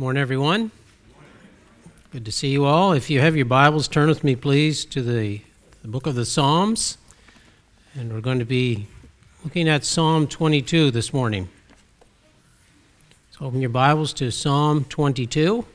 [0.00, 0.70] Morning, everyone.
[2.10, 2.94] Good to see you all.
[2.94, 5.42] If you have your Bibles, turn with me, please, to the,
[5.82, 6.96] the book of the Psalms.
[7.94, 8.86] And we're going to be
[9.44, 11.50] looking at Psalm 22 this morning.
[13.32, 15.66] So open your Bibles to Psalm 22.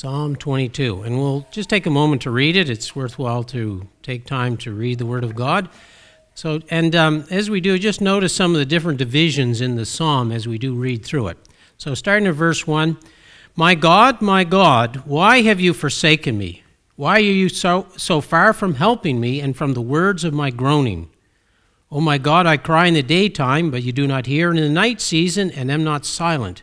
[0.00, 1.02] Psalm 22.
[1.02, 2.70] And we'll just take a moment to read it.
[2.70, 5.68] It's worthwhile to take time to read the Word of God.
[6.32, 9.84] So, and um, as we do, just notice some of the different divisions in the
[9.84, 11.36] psalm as we do read through it.
[11.76, 12.96] So, starting at verse 1
[13.56, 16.62] My God, my God, why have you forsaken me?
[16.96, 20.48] Why are you so, so far from helping me and from the words of my
[20.48, 21.10] groaning?
[21.90, 24.64] O my God, I cry in the daytime, but you do not hear, and in
[24.64, 26.62] the night season, and am not silent.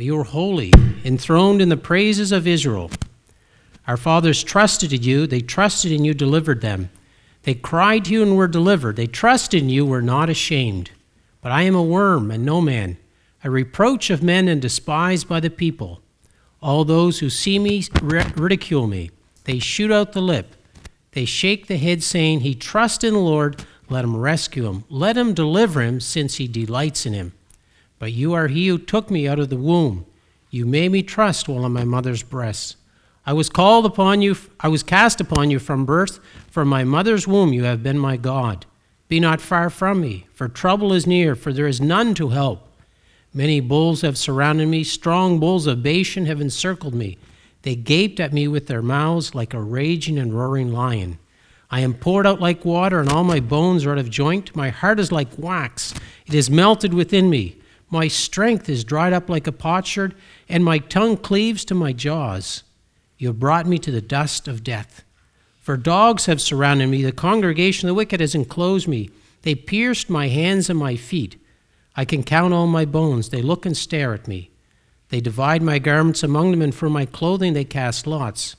[0.00, 0.72] But you are holy,
[1.04, 2.90] enthroned in the praises of Israel.
[3.86, 6.88] Our fathers trusted in you, they trusted in you, delivered them.
[7.42, 8.96] They cried to you and were delivered.
[8.96, 10.90] They trusted in you, were not ashamed.
[11.42, 12.96] But I am a worm and no man,
[13.44, 16.00] a reproach of men and despised by the people.
[16.62, 19.10] All those who see me ridicule me.
[19.44, 20.56] They shoot out the lip.
[21.12, 23.66] They shake the head, saying, He trusts in the Lord.
[23.90, 24.84] Let him rescue him.
[24.88, 27.34] Let him deliver him, since he delights in him.
[28.00, 30.06] But you are he who took me out of the womb.
[30.50, 32.76] You made me trust while in my mother's breast.
[33.24, 36.18] I was called upon you, I was cast upon you from birth.
[36.50, 38.66] From my mother's womb you have been my God.
[39.08, 42.66] Be not far from me, for trouble is near, for there is none to help.
[43.34, 47.18] Many bulls have surrounded me, strong bulls of Bashan have encircled me.
[47.62, 51.18] They gaped at me with their mouths like a raging and roaring lion.
[51.70, 54.56] I am poured out like water, and all my bones are out of joint.
[54.56, 55.94] My heart is like wax,
[56.26, 57.59] it is melted within me.
[57.90, 60.14] My strength is dried up like a potsherd,
[60.48, 62.62] and my tongue cleaves to my jaws.
[63.18, 65.04] You have brought me to the dust of death.
[65.60, 69.10] For dogs have surrounded me, the congregation of the wicked has enclosed me.
[69.42, 71.36] They pierced my hands and my feet.
[71.96, 73.28] I can count all my bones.
[73.28, 74.50] They look and stare at me.
[75.08, 78.54] They divide my garments among them, and for my clothing they cast lots.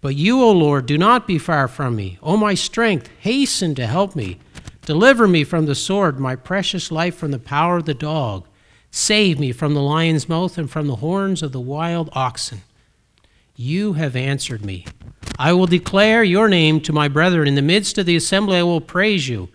[0.00, 2.18] But you, O Lord, do not be far from me.
[2.22, 4.38] O my strength, hasten to help me.
[4.86, 8.46] Deliver me from the sword, my precious life from the power of the dog.
[8.90, 12.62] Save me from the lion's mouth and from the horns of the wild oxen.
[13.54, 14.86] You have answered me.
[15.38, 17.46] I will declare your name to my brethren.
[17.46, 19.48] In the midst of the assembly, I will praise you.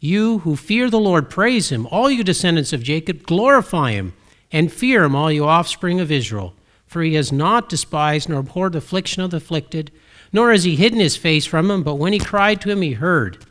[0.00, 1.86] You who fear the Lord, praise him.
[1.86, 4.14] All you descendants of Jacob, glorify him.
[4.50, 6.54] And fear him, all you offspring of Israel.
[6.86, 9.90] For he has not despised nor abhorred the affliction of the afflicted,
[10.32, 12.92] nor has he hidden his face from him, but when he cried to him, he
[12.92, 13.44] heard.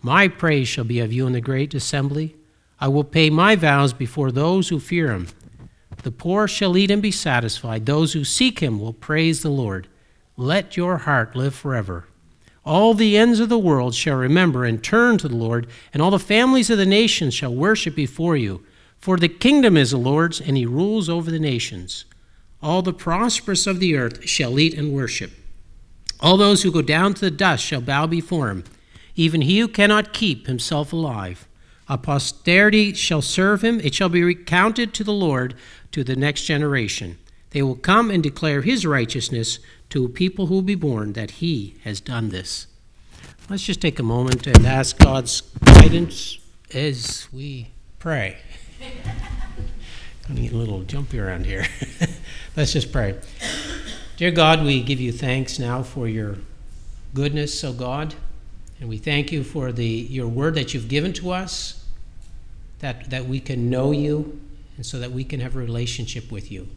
[0.00, 2.36] My praise shall be of you in the great assembly.
[2.80, 5.28] I will pay my vows before those who fear him.
[6.02, 7.84] The poor shall eat and be satisfied.
[7.84, 9.86] Those who seek him will praise the Lord.
[10.36, 12.06] Let your heart live forever.
[12.64, 16.10] All the ends of the world shall remember and turn to the Lord, and all
[16.10, 18.64] the families of the nations shall worship before you.
[18.98, 22.04] For the kingdom is the Lord's, and he rules over the nations.
[22.62, 25.32] All the prosperous of the earth shall eat and worship.
[26.20, 28.64] All those who go down to the dust shall bow before him,
[29.16, 31.48] even he who cannot keep himself alive.
[31.90, 35.56] A posterity shall serve him, it shall be recounted to the Lord
[35.90, 37.18] to the next generation.
[37.50, 39.58] They will come and declare his righteousness
[39.88, 42.68] to people who will be born that he has done this.
[43.48, 46.38] Let's just take a moment and ask God's guidance
[46.72, 48.36] as we pray.
[50.28, 51.66] I need a little jumpy around here.
[52.56, 53.18] Let's just pray.
[54.16, 56.36] Dear God, we give you thanks now for your
[57.14, 58.14] goodness, O God,
[58.78, 61.78] and we thank you for the your word that you've given to us
[62.80, 64.40] that, that we can know you
[64.76, 66.68] and so that we can have a relationship with you.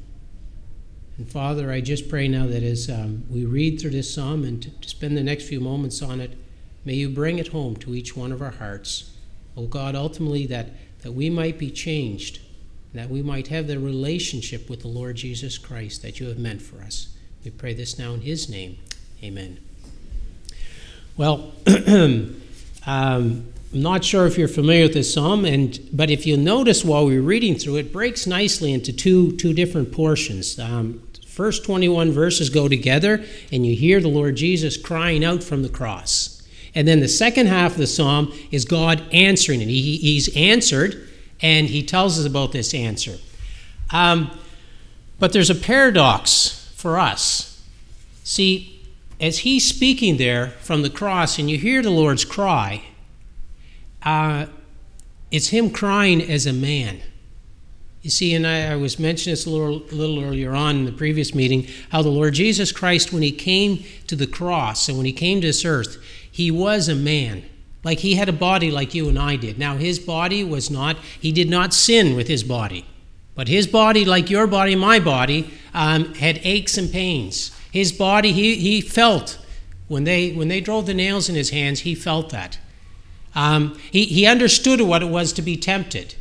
[1.17, 4.61] And Father, I just pray now that as um, we read through this psalm and
[4.63, 6.37] to, to spend the next few moments on it,
[6.85, 9.15] may you bring it home to each one of our hearts.
[9.55, 10.71] Oh God, ultimately that,
[11.01, 12.39] that we might be changed,
[12.93, 16.61] that we might have the relationship with the Lord Jesus Christ that you have meant
[16.61, 17.15] for us.
[17.45, 18.79] We pray this now in his name.
[19.23, 19.59] Amen.
[21.15, 21.53] Well,
[22.87, 26.85] um, I'm not sure if you're familiar with this psalm, and but if you notice
[26.85, 30.59] while we are reading through it, breaks nicely into two two different portions.
[30.59, 35.63] Um, first 21 verses go together, and you hear the Lord Jesus crying out from
[35.63, 36.47] the cross.
[36.75, 39.67] And then the second half of the psalm is God answering it.
[39.67, 41.09] He, he's answered,
[41.41, 43.17] and he tells us about this answer.
[43.91, 44.29] Um,
[45.19, 47.63] but there's a paradox for us.
[48.23, 48.81] See,
[49.19, 52.83] as he's speaking there from the cross, and you hear the Lord's cry,
[54.03, 54.47] uh,
[55.31, 57.01] it's him crying as a man.
[58.01, 60.91] You see, and I, I was mentioning this a little, little earlier on in the
[60.91, 65.05] previous meeting, how the Lord Jesus Christ, when he came to the cross and when
[65.05, 67.45] he came to this earth, he was a man.
[67.83, 69.57] Like he had a body like you and I did.
[69.57, 72.85] Now, his body was not, he did not sin with his body.
[73.35, 77.51] But his body, like your body, my body, um, had aches and pains.
[77.71, 79.39] His body, he, he felt
[79.87, 82.59] when they, when they drove the nails in his hands, he felt that.
[83.35, 86.15] Um, he, he understood what it was to be tempted.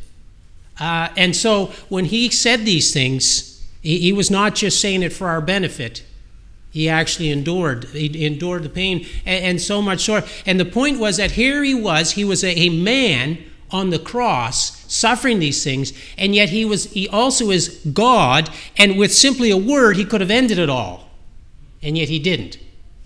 [0.79, 5.13] Uh, and so when he said these things, he, he, was not just saying it
[5.13, 6.03] for our benefit.
[6.71, 7.85] He actually endured.
[7.85, 10.23] He endured the pain, and, and so much so.
[10.45, 12.11] And the point was that here he was.
[12.11, 13.43] He was a, a man
[13.73, 18.99] on the cross suffering these things and yet he was he also is god and
[18.99, 21.09] with simply a word he could have ended it all
[21.81, 22.59] and yet he didn't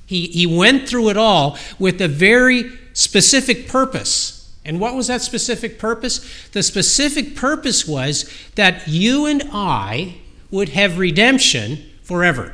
[0.05, 4.51] he, he went through it all with a very specific purpose.
[4.65, 6.49] And what was that specific purpose?
[6.49, 10.17] The specific purpose was that you and i
[10.49, 12.53] would have redemption forever.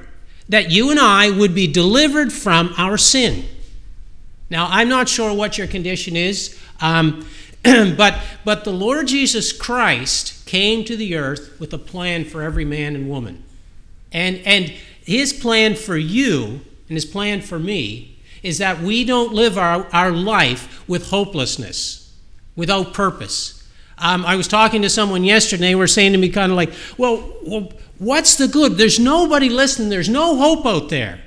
[0.50, 3.46] That you and i would be delivered from our sin.
[4.50, 7.26] Now i'm not sure what your condition is um,
[7.64, 12.66] but, but the Lord Jesus Christ came to the earth with a plan for every
[12.66, 13.44] man and woman.
[14.12, 18.13] And, and his plan for you and his plan for me
[18.44, 22.14] is that we don't live our, our life with hopelessness,
[22.56, 23.68] without purpose.
[23.98, 26.74] Um, I was talking to someone yesterday, they were saying to me, kind of like,
[26.98, 28.74] well, well, what's the good?
[28.74, 31.22] There's nobody listening, there's no hope out there,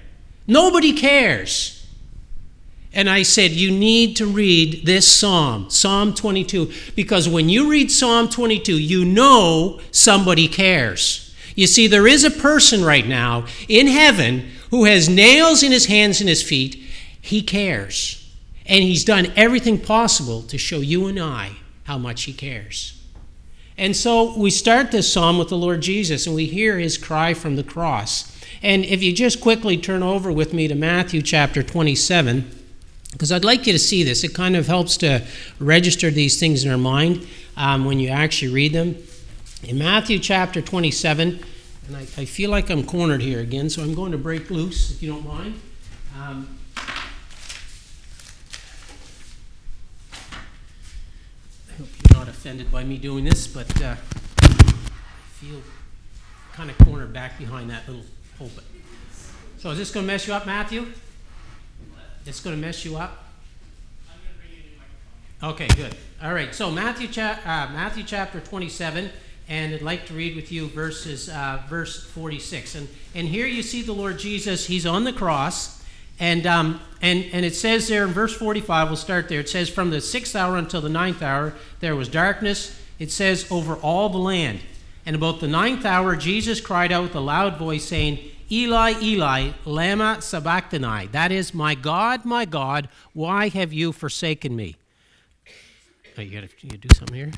[0.47, 1.73] nobody cares.
[2.97, 7.91] And I said, You need to read this psalm, Psalm 22, because when you read
[7.91, 11.35] Psalm 22, you know somebody cares.
[11.55, 15.87] You see, there is a person right now in heaven who has nails in his
[15.87, 16.86] hands and his feet.
[17.27, 18.23] He cares.
[18.65, 21.53] And he's done everything possible to show you and I
[21.85, 23.01] how much he cares.
[23.79, 27.35] And so we start this psalm with the Lord Jesus, and we hear his cry
[27.35, 28.33] from the cross.
[28.63, 32.51] And if you just quickly turn over with me to Matthew chapter 27
[33.17, 34.25] because I'd like you to see this.
[34.25, 35.25] It kind of helps to
[35.59, 37.27] register these things in our mind
[37.57, 38.95] um, when you actually read them.
[39.63, 41.43] In Matthew chapter 27,
[41.89, 44.91] and I, I, feel like I'm cornered here again, so I'm going to break loose,
[44.91, 45.59] if you don't mind.
[46.21, 46.83] Um, I
[51.79, 53.95] hope you're not offended by me doing this, but uh,
[54.41, 54.47] I
[55.35, 55.63] feel
[56.55, 58.05] kind of cornered back behind that little
[58.37, 58.65] pulpit.
[59.59, 60.87] So is this going to mess you up, Matthew?
[62.25, 63.25] It's going to mess you up?
[65.43, 65.95] Okay, good.
[66.21, 69.11] All right, so Matthew, cha- uh, Matthew chapter 27,
[69.49, 72.75] and I'd like to read with you verses, uh, verse 46.
[72.75, 75.76] And, and here you see the Lord Jesus, he's on the cross,
[76.19, 79.69] and, um, and, and it says there in verse 45, we'll start there, it says,
[79.69, 84.09] From the sixth hour until the ninth hour, there was darkness, it says, over all
[84.09, 84.61] the land.
[85.05, 88.19] And about the ninth hour, Jesus cried out with a loud voice, saying,
[88.51, 91.09] Eli, Eli, lama sabachthani.
[91.09, 94.77] That is, my God, my God, why have you forsaken me?
[96.17, 97.31] Oh, you got to do something here?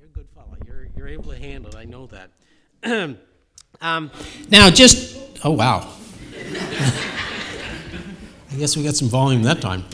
[0.00, 0.56] You're a good fellow.
[0.66, 1.76] You're, you're able to handle it.
[1.76, 2.30] I know that.
[3.82, 4.10] um,
[4.48, 5.92] now, just, oh, wow.
[8.50, 9.84] I guess we got some volume that time.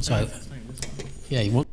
[0.00, 0.28] So, I,
[1.28, 1.68] yeah, you won't.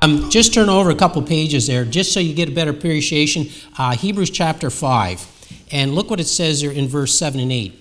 [0.00, 3.48] Um, just turn over a couple pages there, just so you get a better appreciation.
[3.76, 5.66] Uh, Hebrews chapter 5.
[5.70, 7.78] And look what it says there in verse 7 and 8.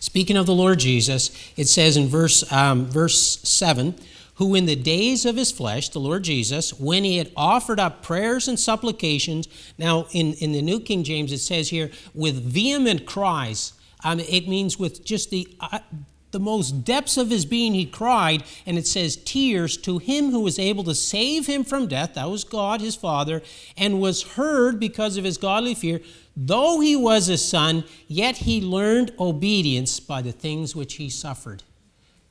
[0.00, 3.94] Speaking of the Lord Jesus, it says in verse, um, verse 7
[4.36, 8.02] Who in the days of his flesh, the Lord Jesus, when he had offered up
[8.02, 9.48] prayers and supplications,
[9.78, 14.48] now in, in the New King James it says here, with vehement cries, um, it
[14.48, 15.78] means with just the, uh,
[16.32, 20.40] the most depths of his being, he cried, and it says, tears to him who
[20.40, 23.40] was able to save him from death, that was God, his Father,
[23.76, 26.00] and was heard because of his godly fear.
[26.36, 31.62] Though he was a son, yet he learned obedience by the things which he suffered.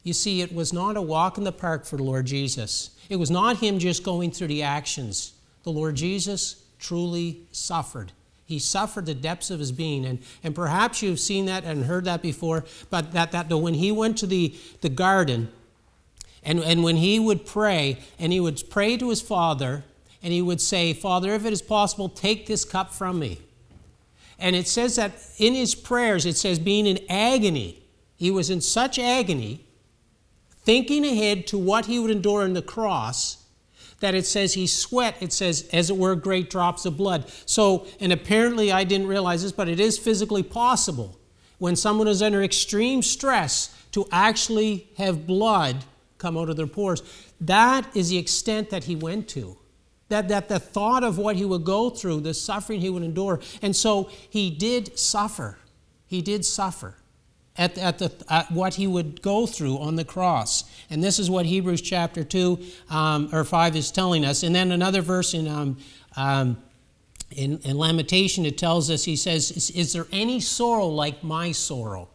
[0.03, 2.91] You see, it was not a walk in the park for the Lord Jesus.
[3.09, 5.33] It was not him just going through the actions.
[5.63, 8.11] The Lord Jesus truly suffered.
[8.45, 10.05] He suffered the depths of his being.
[10.05, 13.91] And, and perhaps you've seen that and heard that before, but that, that when he
[13.91, 15.49] went to the, the garden
[16.43, 19.85] and, and when he would pray, and he would pray to his father,
[20.21, 23.39] and he would say, Father, if it is possible, take this cup from me.
[24.39, 27.81] And it says that in his prayers, it says, being in agony,
[28.17, 29.65] he was in such agony,
[30.63, 33.43] thinking ahead to what he would endure on the cross
[34.03, 37.31] that it says he sweat, it says, as it were, great drops of blood.
[37.45, 41.17] So, and apparently I didn't realize this, but it is physically possible
[41.57, 45.85] when someone is under extreme stress to actually have blood
[46.17, 47.01] come out of their pores.
[47.39, 49.57] That is the extent that he went to.
[50.09, 53.39] That, that the thought of what he would go through, the suffering he would endure.
[53.61, 55.57] And so he did suffer.
[56.07, 56.97] He did suffer
[57.57, 60.63] at, at, the, at what he would go through on the cross.
[60.89, 64.43] And this is what Hebrews chapter 2 um, or 5 is telling us.
[64.43, 65.77] And then another verse in, um,
[66.15, 66.57] um,
[67.31, 71.51] in, in, Lamentation, it tells us, he says, is, is there any sorrow like my
[71.51, 72.09] sorrow?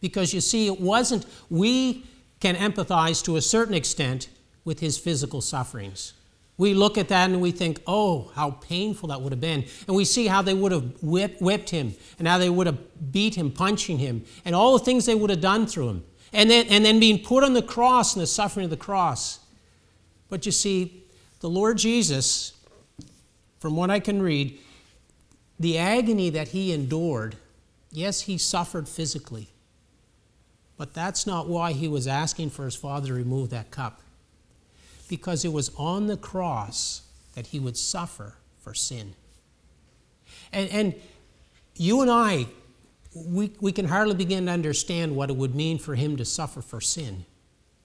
[0.00, 2.04] Because you see, it wasn't, we
[2.40, 4.28] can empathize to a certain extent
[4.64, 6.12] with his physical sufferings.
[6.58, 9.64] We look at that and we think, oh, how painful that would have been.
[9.86, 12.78] And we see how they would have whipped, whipped him and how they would have
[13.12, 16.04] beat him, punching him, and all the things they would have done through him.
[16.32, 19.40] And then, and then being put on the cross and the suffering of the cross.
[20.28, 21.04] But you see,
[21.40, 22.52] the Lord Jesus,
[23.58, 24.58] from what I can read,
[25.58, 27.36] the agony that he endured,
[27.90, 29.48] yes, he suffered physically.
[30.76, 34.00] But that's not why he was asking for his Father to remove that cup
[35.12, 37.02] because it was on the cross
[37.34, 39.12] that he would suffer for sin.
[40.54, 40.94] And, and
[41.76, 42.46] you and I,
[43.14, 46.62] we, we can hardly begin to understand what it would mean for him to suffer
[46.62, 47.26] for sin.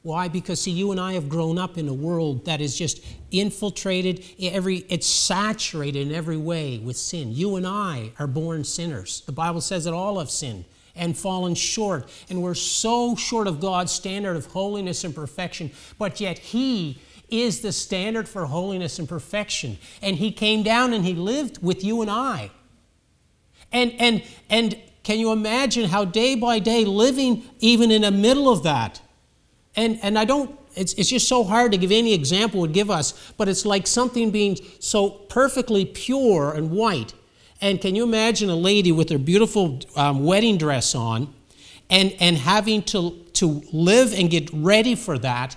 [0.03, 0.29] Why?
[0.29, 4.23] Because see, you and I have grown up in a world that is just infiltrated,
[4.41, 7.33] every, it's saturated in every way with sin.
[7.33, 9.23] You and I are born sinners.
[9.25, 10.63] The Bible says that all have sinned
[10.95, 12.09] and fallen short.
[12.29, 15.71] And we're so short of God's standard of holiness and perfection.
[15.99, 19.77] But yet He is the standard for holiness and perfection.
[20.01, 22.51] And he came down and he lived with you and I.
[23.71, 28.49] And, and, and can you imagine how day by day living even in the middle
[28.49, 29.01] of that?
[29.75, 32.89] And, and I don't, it's, it's just so hard to give any example would give
[32.89, 37.13] us, but it's like something being so perfectly pure and white.
[37.59, 41.33] And can you imagine a lady with her beautiful um, wedding dress on
[41.89, 45.55] and, and having to, to live and get ready for that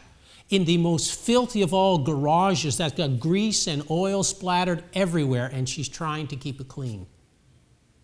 [0.50, 5.68] in the most filthy of all garages that's got grease and oil splattered everywhere, and
[5.68, 7.06] she's trying to keep it clean.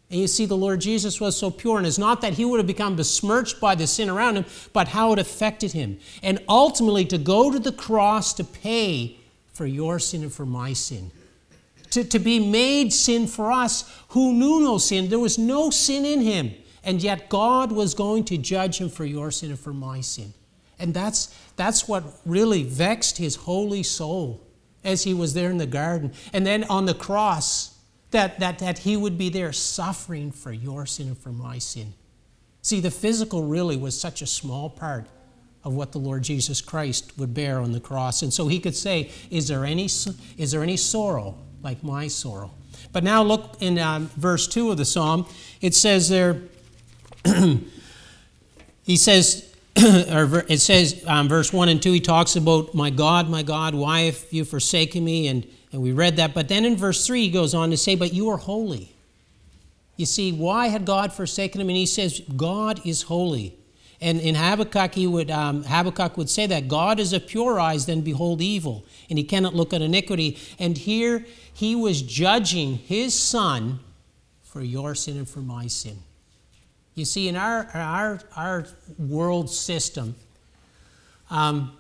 [0.08, 2.58] And you see, the Lord Jesus was so pure, and it's not that he would
[2.58, 5.98] have become besmirched by the sin around him, but how it affected him.
[6.22, 9.18] And ultimately, to go to the cross to pay
[9.52, 11.10] for your sin and for my sin.
[11.90, 15.08] To, to be made sin for us who knew no sin.
[15.08, 16.54] There was no sin in him.
[16.84, 20.32] And yet, God was going to judge him for your sin and for my sin.
[20.78, 24.42] And that's, that's what really vexed his holy soul
[24.84, 26.12] as he was there in the garden.
[26.32, 27.78] And then on the cross,
[28.10, 31.94] that, that, that he would be there suffering for your sin and for my sin.
[32.62, 35.06] See, the physical really was such a small part
[35.64, 38.22] of what the Lord Jesus Christ would bear on the cross.
[38.22, 42.52] And so he could say, Is there any, is there any sorrow like my sorrow?
[42.92, 45.26] But now look in um, verse 2 of the psalm.
[45.60, 46.42] It says there,
[48.84, 49.52] he says,
[50.10, 53.74] or it says, um, verse 1 and 2, he talks about, My God, my God,
[53.74, 55.28] why have you forsaken me?
[55.28, 56.32] And, and we read that.
[56.32, 58.94] But then in verse 3, he goes on to say, But you are holy.
[59.96, 61.68] You see, why had God forsaken him?
[61.68, 63.58] And he says, God is holy.
[64.00, 67.86] And in Habakkuk, he would, um, Habakkuk would say that God is of pure eyes,
[67.86, 70.38] then behold evil, and he cannot look at iniquity.
[70.58, 73.80] And here he was judging his son
[74.42, 75.98] for your sin and for my sin.
[76.96, 78.66] You see, in our, our, our
[78.98, 80.16] world system,
[81.30, 81.76] um,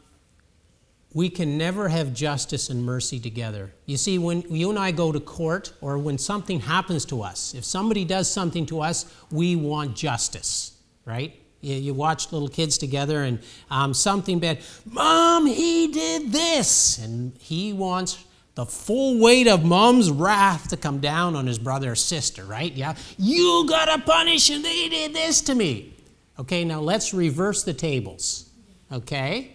[1.14, 3.72] we can never have justice and mercy together.
[3.86, 7.54] You see, when you and I go to court or when something happens to us,
[7.54, 10.76] if somebody does something to us, we want justice,
[11.06, 11.34] right?
[11.62, 13.38] You, you watch little kids together and
[13.70, 16.98] um, something bad, Mom, he did this.
[16.98, 18.22] And he wants
[18.56, 22.72] the full weight of mom's wrath to come down on his brother or sister, right?
[22.72, 22.96] Yeah.
[23.18, 25.94] You gotta punish him, they did this to me.
[26.38, 28.50] Okay, now let's reverse the tables.
[28.90, 29.52] Okay?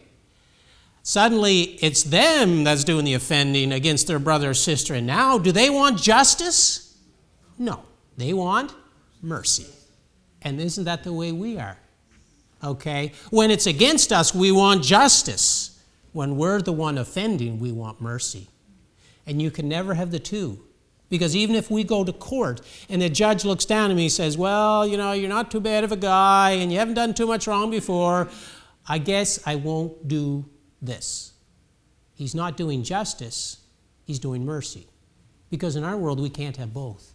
[1.04, 4.94] Suddenly, it's them that's doing the offending against their brother or sister.
[4.94, 6.96] And now, do they want justice?
[7.58, 7.84] No.
[8.18, 8.74] They want
[9.22, 9.66] mercy.
[10.44, 11.78] And isn't that the way we are?
[12.64, 13.14] Okay?
[13.32, 15.82] When it's against us, we want justice.
[16.14, 18.48] When we're the one offending, we want mercy.
[19.32, 20.62] And you can never have the two.
[21.08, 24.12] Because even if we go to court and the judge looks down at me and
[24.12, 27.14] says, Well, you know, you're not too bad of a guy and you haven't done
[27.14, 28.28] too much wrong before,
[28.90, 30.50] I guess I won't do
[30.82, 31.32] this.
[32.14, 33.62] He's not doing justice,
[34.04, 34.88] he's doing mercy.
[35.50, 37.14] Because in our world, we can't have both.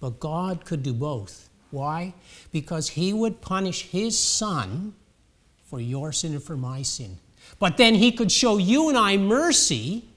[0.00, 1.50] But God could do both.
[1.70, 2.14] Why?
[2.50, 4.94] Because he would punish his son
[5.64, 7.18] for your sin and for my sin.
[7.58, 10.08] But then he could show you and I mercy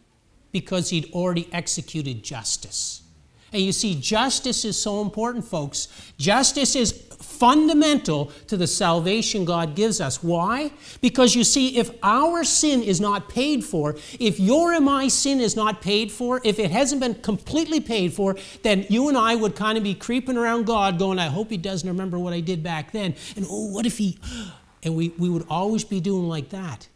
[0.52, 3.04] because he'd already executed justice.
[3.52, 5.88] And you see, justice is so important, folks.
[6.18, 10.22] Justice is fundamental to the salvation God gives us.
[10.22, 10.72] Why?
[11.02, 15.40] Because you see, if our sin is not paid for, if your and my sin
[15.40, 19.36] is not paid for, if it hasn't been completely paid for, then you and I
[19.36, 22.42] would kind of be creeping around God going, I hope He doesn't remember what I
[22.42, 23.16] did back then.
[23.36, 24.20] And oh, what if He.
[24.82, 26.88] And we, we would always be doing like that.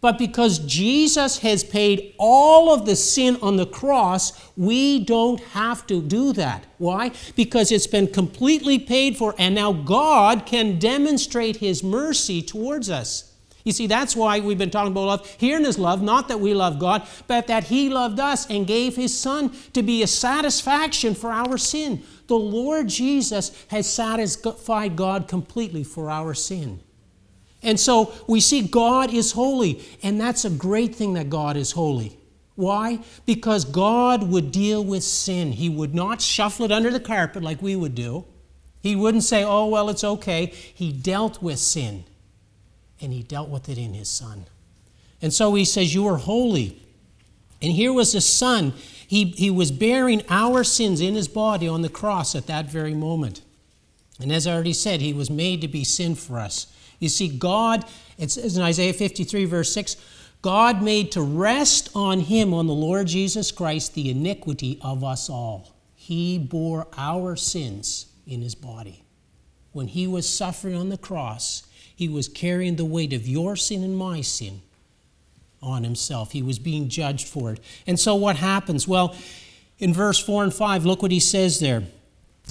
[0.00, 5.86] But because Jesus has paid all of the sin on the cross, we don't have
[5.86, 6.64] to do that.
[6.78, 7.12] Why?
[7.34, 13.32] Because it's been completely paid for, and now God can demonstrate His mercy towards us.
[13.64, 15.36] You see, that's why we've been talking about love.
[15.38, 18.64] Here in His love, not that we love God, but that He loved us and
[18.64, 22.04] gave His Son to be a satisfaction for our sin.
[22.28, 26.80] The Lord Jesus has satisfied God completely for our sin.
[27.66, 31.72] And so we see God is holy, and that's a great thing that God is
[31.72, 32.16] holy.
[32.54, 33.00] Why?
[33.26, 35.50] Because God would deal with sin.
[35.50, 38.24] He would not shuffle it under the carpet like we would do.
[38.80, 40.46] He wouldn't say, oh, well, it's okay.
[40.46, 42.04] He dealt with sin,
[43.00, 44.46] and He dealt with it in His Son.
[45.20, 46.80] And so He says, You are holy.
[47.60, 48.74] And here was the Son.
[49.08, 52.94] He, he was bearing our sins in His body on the cross at that very
[52.94, 53.42] moment.
[54.20, 56.72] And as I already said, He was made to be sin for us.
[56.98, 57.84] You see, God,
[58.18, 59.96] it says in Isaiah 53, verse 6,
[60.42, 65.28] God made to rest on him, on the Lord Jesus Christ, the iniquity of us
[65.28, 65.74] all.
[65.94, 69.02] He bore our sins in his body.
[69.72, 73.82] When he was suffering on the cross, he was carrying the weight of your sin
[73.82, 74.62] and my sin
[75.62, 76.32] on himself.
[76.32, 77.60] He was being judged for it.
[77.86, 78.86] And so what happens?
[78.86, 79.16] Well,
[79.78, 81.82] in verse 4 and 5, look what he says there.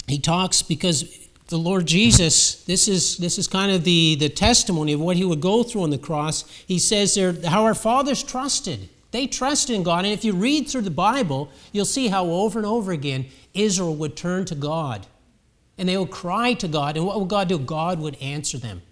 [0.06, 4.92] He talks because the Lord Jesus, this is, this is kind of the, the testimony
[4.92, 6.44] of what he would go through on the cross.
[6.66, 8.88] He says there how our fathers trusted.
[9.12, 10.04] They trusted in God.
[10.04, 13.94] And if you read through the Bible, you'll see how over and over again Israel
[13.94, 15.06] would turn to God.
[15.78, 16.96] And they would cry to God.
[16.96, 17.58] And what would God do?
[17.58, 18.82] God would answer them.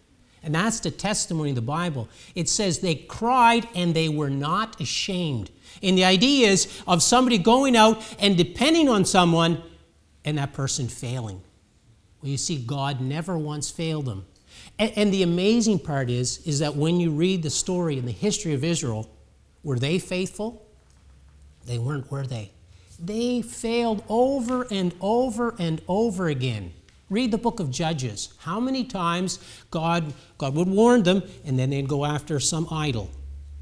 [0.43, 2.09] And that's the testimony of the Bible.
[2.35, 5.51] It says they cried and they were not ashamed.
[5.83, 9.62] And the idea is of somebody going out and depending on someone
[10.25, 11.43] and that person failing.
[12.24, 14.24] Well, you see, God never once failed them.
[14.78, 18.12] And, and the amazing part is, is that when you read the story and the
[18.12, 19.10] history of Israel,
[19.62, 20.66] were they faithful?
[21.66, 22.50] They weren't, were they?
[22.98, 26.72] They failed over and over and over again.
[27.10, 28.32] Read the book of Judges.
[28.38, 29.38] How many times
[29.70, 33.10] God, God would warn them, and then they'd go after some idol.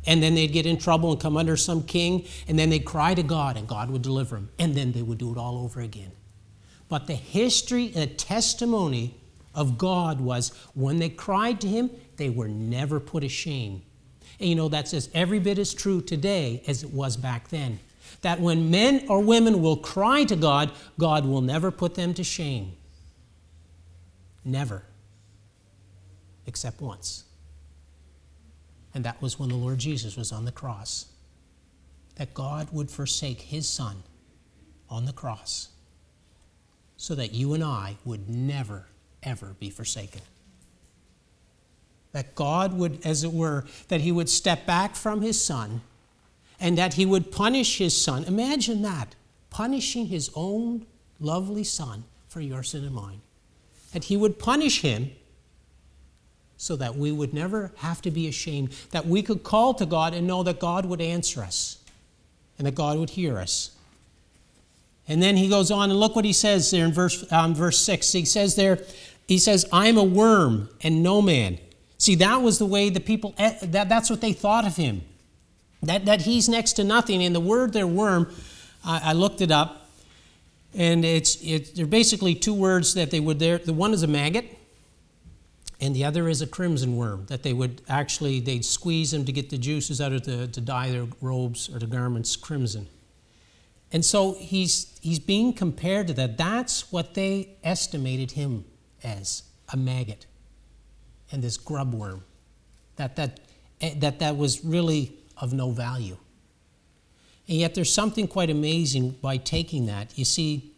[0.07, 3.14] And then they'd get in trouble and come under some king, and then they'd cry
[3.14, 4.51] to God, and God would deliver them.
[4.61, 6.12] And then they would do it all over again.
[6.93, 9.15] But the history, the testimony
[9.55, 13.81] of God was when they cried to Him, they were never put to shame.
[14.39, 17.79] And you know, that's as every bit as true today as it was back then.
[18.21, 22.23] That when men or women will cry to God, God will never put them to
[22.23, 22.73] shame.
[24.45, 24.83] Never.
[26.47, 27.25] Except once.
[28.93, 31.07] And that was when the Lord Jesus was on the cross.
[32.17, 34.03] That God would forsake His Son
[34.91, 35.71] on the cross
[37.03, 38.87] so that you and I would never,
[39.25, 40.21] ever be forsaken.
[42.12, 45.81] that God would, as it were, that he would step back from his son
[46.61, 48.25] and that he would punish his son.
[48.25, 49.17] Imagine that,
[49.51, 50.87] punishing his own
[51.19, 53.21] lovely son for your sin and mine.
[53.93, 55.11] That he would punish him
[56.57, 60.15] so that we would never have to be ashamed, that we could call to God
[60.15, 61.79] and know that God would answer us
[62.59, 63.73] and that God would hear us.
[65.09, 67.79] And then he goes on and look what he says there in verse, um, verse
[67.81, 68.12] 6.
[68.12, 68.79] He says there,
[69.27, 71.59] he says, I'm a worm and no man.
[71.99, 75.03] See, that was the way the people, eh, that, that's what they thought of him.
[75.83, 77.23] That, that he's next to nothing.
[77.23, 78.33] And the word there, worm,
[78.85, 79.91] I, I looked it up,
[80.75, 83.59] and it's, it, they're basically two words that they would there.
[83.59, 84.47] The one is a maggot,
[85.83, 89.33] and the other is a crimson worm that they would actually they'd squeeze them to
[89.33, 92.87] get the juices out of the to dye their robes or the garments crimson
[93.93, 98.65] and so he's he's being compared to that that's what they estimated him
[99.03, 100.27] as a maggot
[101.31, 102.23] and this grub worm
[102.97, 103.41] that that
[103.81, 106.17] eh, that that was really of no value
[107.49, 110.73] and yet there's something quite amazing by taking that you see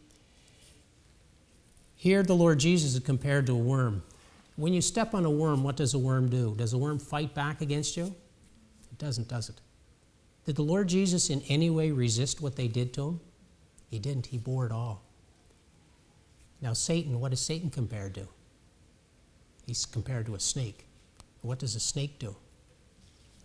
[1.96, 4.02] here the lord jesus is compared to a worm
[4.56, 6.54] when you step on a worm, what does a worm do?
[6.56, 8.14] Does a worm fight back against you?
[8.92, 9.60] It doesn't, does it?
[10.44, 13.20] Did the Lord Jesus in any way resist what they did to him?
[13.90, 14.26] He didn't.
[14.26, 15.02] He bore it all.
[16.60, 18.28] Now, Satan, what is Satan compared to?
[19.66, 20.86] He's compared to a snake.
[21.42, 22.36] What does a snake do?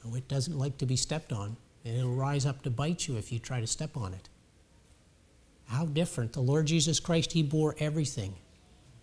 [0.06, 3.18] Oh, it doesn't like to be stepped on, and it'll rise up to bite you
[3.18, 4.30] if you try to step on it.
[5.68, 6.34] How different.
[6.34, 8.36] The Lord Jesus Christ, He bore everything.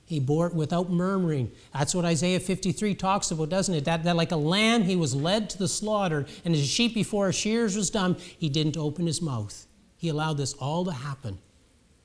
[0.07, 1.51] He bore it without murmuring.
[1.75, 3.85] That's what Isaiah 53 talks about, doesn't it?
[3.85, 6.95] That, that like a lamb, he was led to the slaughter, and as a sheep
[6.95, 9.67] before his shears was dumb, he didn't open his mouth.
[9.97, 11.39] He allowed this all to happen.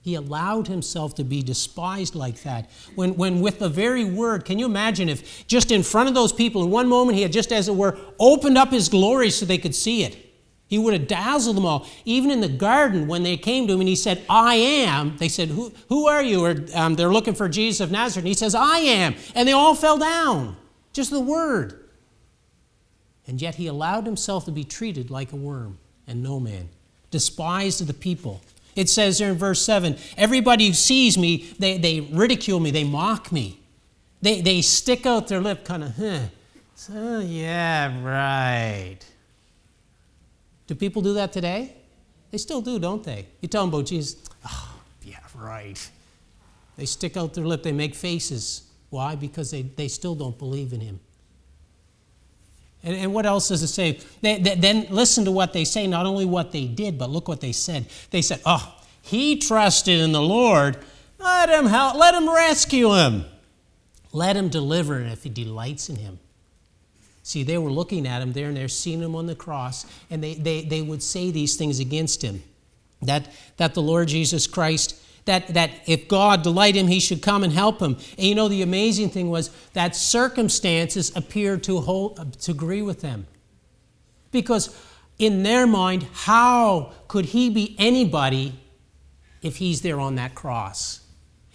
[0.02, 2.72] He allowed himself to be despised like that.
[2.96, 6.34] When, when with the very word, can you imagine if just in front of those
[6.34, 9.46] people, in one moment, he had just, as it were, opened up his glory so
[9.46, 10.31] they could see it?
[10.72, 11.86] He would have dazzled them all.
[12.06, 15.28] Even in the garden, when they came to him and he said, I am, they
[15.28, 16.46] said, Who, who are you?
[16.46, 18.24] Or um, they're looking for Jesus of Nazareth.
[18.24, 19.16] And he says, I am.
[19.36, 20.56] And they all fell down.
[20.94, 21.90] Just the word.
[23.28, 26.70] And yet he allowed himself to be treated like a worm and no man,
[27.12, 28.40] despised of the people.
[28.74, 32.86] It says there in verse 7 everybody who sees me, they, they ridicule me, they
[32.86, 33.60] mock me.
[34.22, 36.20] They, they stick out their lip, kind of, huh.
[36.76, 39.00] So, yeah, right.
[40.72, 41.74] Do people do that today?
[42.32, 43.26] They still do, don't they?
[43.42, 45.92] You tell them about Jesus, oh, yeah, right.
[46.78, 48.62] They stick out their lip, they make faces.
[48.90, 49.16] Why?
[49.16, 51.02] Because they, they still don't believe in him.
[52.84, 54.00] And, and what else does it say?
[54.22, 57.28] They, they, then listen to what they say, not only what they did, but look
[57.28, 57.88] what they said.
[58.12, 60.78] They said, Oh, he trusted in the Lord.
[61.20, 63.26] Let him help, let him rescue him.
[64.14, 66.20] Let him deliver him if he delights in him.
[67.24, 70.24] See, they were looking at him there and they're seeing him on the cross, and
[70.24, 72.44] they, they, they would say these things against him.
[73.02, 77.44] That, that the Lord Jesus Christ, that, that if God delight him, he should come
[77.44, 77.98] and help him.
[78.18, 82.82] And you know, the amazing thing was that circumstances appeared to, hold, uh, to agree
[82.82, 83.28] with them.
[84.32, 84.76] Because
[85.20, 88.60] in their mind, how could he be anybody
[89.42, 91.02] if he's there on that cross?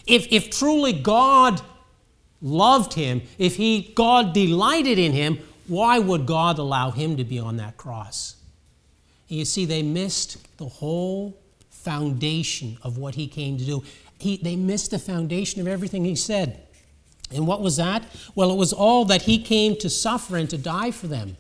[0.06, 1.60] If, if truly God
[2.40, 7.38] loved him, if he, God delighted in him, why would God allow him to be
[7.38, 8.36] on that cross?
[9.28, 11.38] And you see, they missed the whole
[11.70, 13.84] foundation of what he came to do.
[14.18, 16.60] He, they missed the foundation of everything he said.
[17.32, 18.04] And what was that?
[18.34, 21.36] Well, it was all that he came to suffer and to die for them.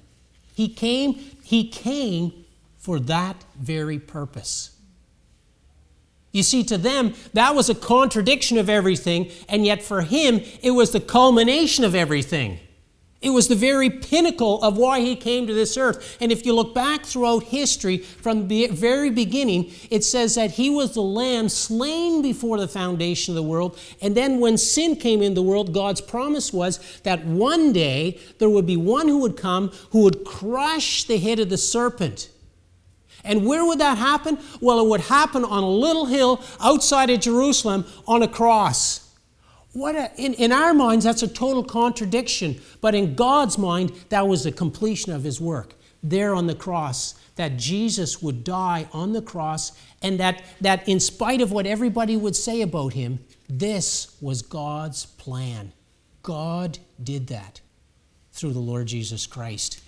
[0.54, 2.44] He came, he came
[2.76, 4.70] for that very purpose.
[6.32, 10.72] You see, to them, that was a contradiction of everything, and yet for him, it
[10.72, 12.58] was the culmination of everything.
[13.26, 16.16] It was the very pinnacle of why he came to this earth.
[16.20, 20.70] And if you look back throughout history, from the very beginning, it says that he
[20.70, 23.76] was the lamb slain before the foundation of the world.
[24.00, 28.48] And then when sin came in the world, God's promise was that one day there
[28.48, 32.30] would be one who would come who would crush the head of the serpent.
[33.24, 34.38] And where would that happen?
[34.60, 39.05] Well, it would happen on a little hill outside of Jerusalem on a cross.
[39.76, 42.58] What a, in, in our minds, that's a total contradiction.
[42.80, 47.14] But in God's mind, that was the completion of his work there on the cross.
[47.34, 52.16] That Jesus would die on the cross, and that, that in spite of what everybody
[52.16, 53.18] would say about him,
[53.50, 55.74] this was God's plan.
[56.22, 57.60] God did that
[58.32, 59.82] through the Lord Jesus Christ.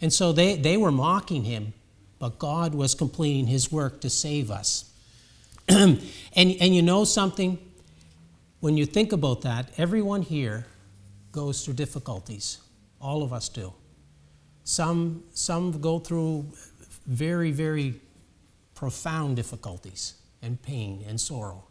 [0.00, 1.74] And so they, they were mocking him,
[2.18, 4.90] but God was completing his work to save us.
[5.68, 6.00] and,
[6.34, 7.58] and you know something?
[8.62, 10.66] When you think about that, everyone here
[11.32, 12.58] goes through difficulties.
[13.00, 13.72] All of us do.
[14.62, 16.46] Some, some go through
[17.04, 18.00] very, very
[18.76, 21.64] profound difficulties and pain and sorrow.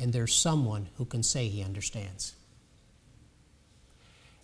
[0.00, 2.34] And there's someone who can say he understands.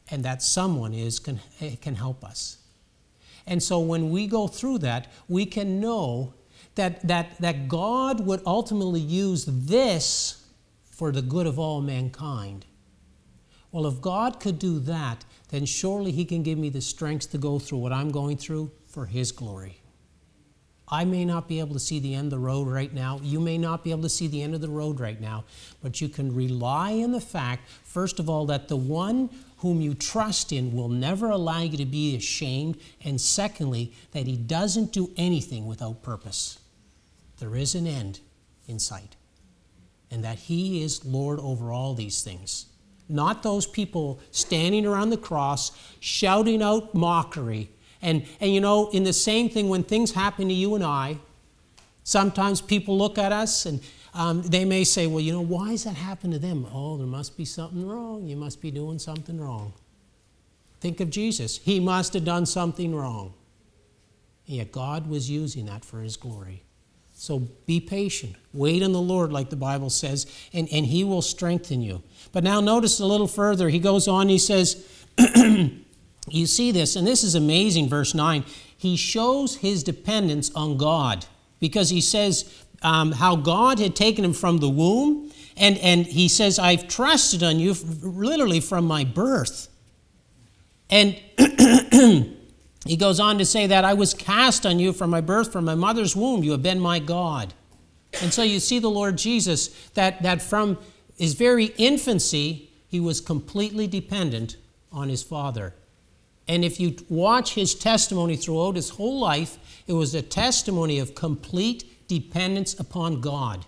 [0.09, 2.59] And that someone is can, eh, can help us.
[3.44, 6.33] And so when we go through that, we can know
[6.75, 10.44] that, that, that God would ultimately use this
[10.90, 12.66] for the good of all mankind.
[13.70, 17.38] Well, if God could do that, then surely He can give me the strength to
[17.38, 19.83] go through what I'm going through for His glory.
[20.88, 23.18] I may not be able to see the end of the road right now.
[23.22, 25.44] You may not be able to see the end of the road right now,
[25.83, 29.31] but you can rely on the fact, first of all, that the one
[29.62, 34.37] whom you trust in will never allow you to be ashamed, and secondly, that he
[34.37, 36.59] doesn't do anything without purpose.
[37.38, 38.20] There is an end
[38.68, 39.16] in sight,
[40.11, 42.66] and that he is Lord over all these things.
[43.09, 47.70] Not those people standing around the cross shouting out mockery
[48.03, 51.18] and, and you know, in the same thing, when things happen to you and I,
[52.03, 53.81] sometimes people look at us and
[54.14, 56.66] um, they may say, well, you know, why has that happened to them?
[56.72, 58.27] Oh, there must be something wrong.
[58.27, 59.72] You must be doing something wrong.
[60.81, 61.59] Think of Jesus.
[61.59, 63.33] He must have done something wrong.
[64.46, 66.62] And yet God was using that for his glory.
[67.14, 68.35] So be patient.
[68.53, 72.03] Wait on the Lord, like the Bible says, and, and he will strengthen you.
[72.33, 73.68] But now notice a little further.
[73.68, 74.85] He goes on, he says,
[76.29, 78.44] you see this, and this is amazing, verse 9.
[78.77, 81.27] He shows his dependence on God
[81.61, 86.29] because he says um, how God had taken him from the womb, and, and he
[86.29, 89.68] says, I've trusted on you literally from my birth.
[90.90, 91.14] And
[92.85, 95.64] he goes on to say that I was cast on you from my birth, from
[95.64, 96.42] my mother's womb.
[96.42, 97.55] You have been my God.
[98.21, 100.79] And so you see the Lord Jesus, that, that from
[101.16, 104.57] his very infancy, he was completely dependent
[104.90, 105.75] on his Father.
[106.49, 111.14] And if you watch his testimony throughout his whole life, it was a testimony of
[111.14, 111.85] complete
[112.20, 113.64] dependence upon God.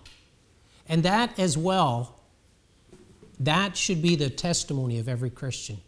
[0.87, 2.19] And that as well,
[3.39, 5.79] that should be the testimony of every Christian.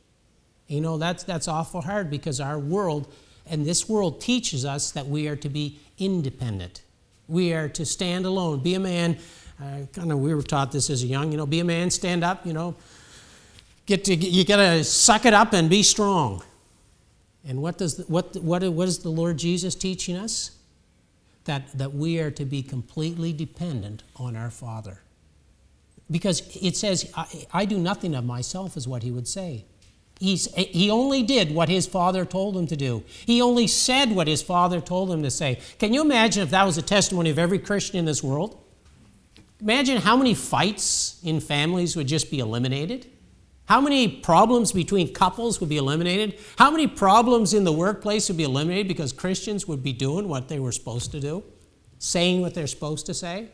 [0.67, 3.13] You know, that's, that's awful hard because our world
[3.45, 6.81] and this world teaches us that we are to be independent.
[7.27, 9.17] We are to stand alone, be a man.
[9.61, 11.89] Uh, kind of, we were taught this as a young, you know, be a man,
[11.89, 12.75] stand up, you know,
[13.85, 16.43] get to, you got to suck it up and be strong.
[17.47, 20.56] And what, does the, what, what, what is the Lord Jesus teaching us?
[21.47, 24.99] That, that we are to be completely dependent on our Father.
[26.11, 29.65] Because it says, I, I do nothing of myself, is what he would say.
[30.19, 33.03] He's, he only did what his father told him to do.
[33.25, 35.59] He only said what his father told him to say.
[35.79, 38.61] Can you imagine if that was a testimony of every Christian in this world?
[39.61, 43.07] Imagine how many fights in families would just be eliminated.
[43.67, 46.39] How many problems between couples would be eliminated?
[46.57, 50.47] How many problems in the workplace would be eliminated because Christians would be doing what
[50.47, 51.43] they were supposed to do,
[51.99, 53.49] saying what they're supposed to say?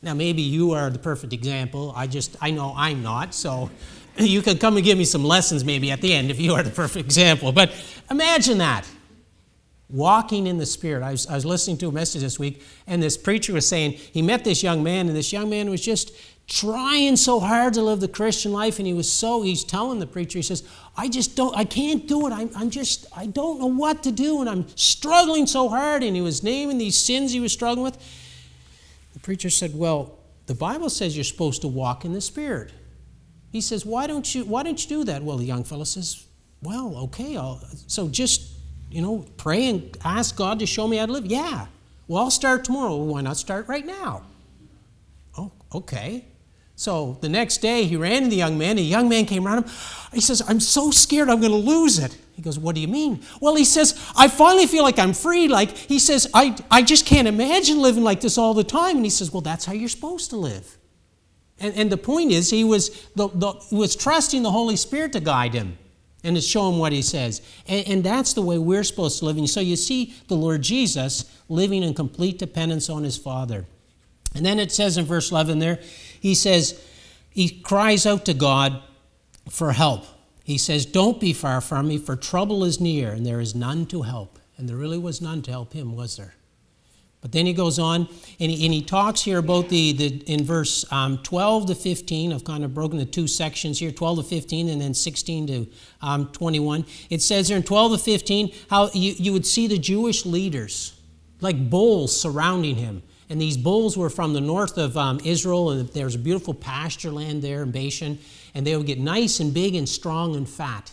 [0.00, 1.92] Now, maybe you are the perfect example.
[1.94, 3.70] I just, I know I'm not, so
[4.16, 6.62] you can come and give me some lessons maybe at the end if you are
[6.62, 7.52] the perfect example.
[7.52, 7.72] But
[8.10, 8.88] imagine that.
[9.90, 11.02] Walking in the Spirit.
[11.02, 13.92] I was, I was listening to a message this week, and this preacher was saying
[13.92, 16.12] he met this young man, and this young man was just
[16.48, 20.06] trying so hard to live the Christian life, and he was so, he's telling the
[20.06, 20.62] preacher, he says,
[20.96, 22.32] I just don't, I can't do it.
[22.32, 26.02] I'm, I'm just, I don't know what to do, and I'm struggling so hard.
[26.02, 27.98] And he was naming these sins he was struggling with.
[29.12, 32.72] The preacher said, Well, the Bible says you're supposed to walk in the Spirit.
[33.52, 35.22] He says, Why don't you, why don't you do that?
[35.22, 36.26] Well, the young fellow says,
[36.62, 38.57] Well, okay, I'll, so just,
[38.90, 41.26] you know, pray and ask God to show me how to live.
[41.26, 41.66] Yeah.
[42.06, 42.96] Well, I'll start tomorrow.
[42.96, 44.22] Well, why not start right now?
[45.36, 46.24] Oh, okay.
[46.74, 48.76] So the next day, he ran to the young man.
[48.76, 49.70] The young man came around him.
[50.12, 52.16] He says, I'm so scared I'm going to lose it.
[52.34, 53.20] He goes, What do you mean?
[53.40, 55.48] Well, he says, I finally feel like I'm free.
[55.48, 58.96] Like, he says, I, I just can't imagine living like this all the time.
[58.96, 60.78] And he says, Well, that's how you're supposed to live.
[61.58, 65.12] And, and the point is, he was, the, the, he was trusting the Holy Spirit
[65.14, 65.76] to guide him
[66.24, 67.42] and to show him what he says.
[67.66, 69.36] And, and that's the way we're supposed to live.
[69.36, 73.66] And so you see the Lord Jesus living in complete dependence on his Father.
[74.34, 75.80] And then it says in verse 11 there,
[76.20, 76.80] he says,
[77.30, 78.82] he cries out to God
[79.48, 80.04] for help.
[80.42, 83.86] He says, Don't be far from me, for trouble is near, and there is none
[83.86, 84.38] to help.
[84.56, 86.34] And there really was none to help him, was there?
[87.20, 90.44] But then he goes on and he, and he talks here about the, the in
[90.44, 92.32] verse um, 12 to 15.
[92.32, 95.66] I've kind of broken the two sections here 12 to 15 and then 16 to
[96.00, 96.86] um, 21.
[97.10, 100.98] It says here in 12 to 15 how you, you would see the Jewish leaders
[101.40, 105.88] like bulls surrounding him And these bulls were from the north of um, Israel, and
[105.90, 108.18] there was a beautiful pasture land there in Bashan,
[108.54, 110.90] and they would get nice and big and strong and fat.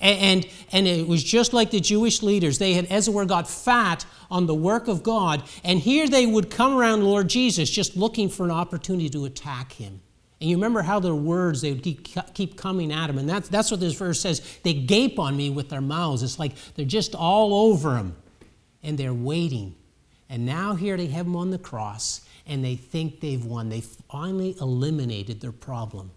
[0.00, 2.58] And, and, it was just like the Jewish leaders.
[2.58, 6.26] They had, as it were, got fat on the work of God, and here they
[6.26, 10.00] would come around Lord Jesus just looking for an opportunity to attack him.
[10.40, 13.18] And you remember how their words, they would keep, keep coming at him.
[13.18, 14.58] And that's, that's what this verse says.
[14.62, 16.22] They gape on me with their mouths.
[16.22, 18.14] It's like they're just all over him,
[18.82, 19.74] and they're waiting
[20.28, 23.68] and now here they have him on the cross and they think they've won.
[23.68, 26.10] They finally eliminated their problem.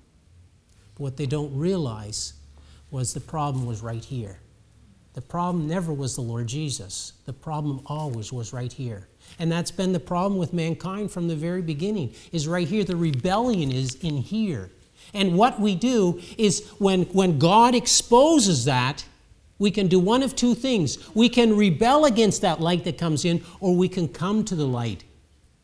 [0.96, 2.34] But what they don't realize
[2.91, 4.39] was the problem was right here.
[5.13, 7.13] The problem never was the Lord Jesus.
[7.25, 9.08] The problem always was right here.
[9.39, 12.13] And that's been the problem with mankind from the very beginning.
[12.32, 12.84] Is right here.
[12.84, 14.69] The rebellion is in here.
[15.13, 19.04] And what we do is when, when God exposes that,
[19.60, 21.13] we can do one of two things.
[21.13, 24.65] We can rebel against that light that comes in, or we can come to the
[24.65, 25.04] light.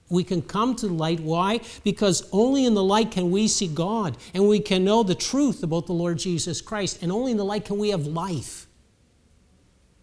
[0.09, 1.19] We can come to the light.
[1.19, 1.59] Why?
[1.83, 5.63] Because only in the light can we see God and we can know the truth
[5.63, 7.03] about the Lord Jesus Christ.
[7.03, 8.67] And only in the light can we have life.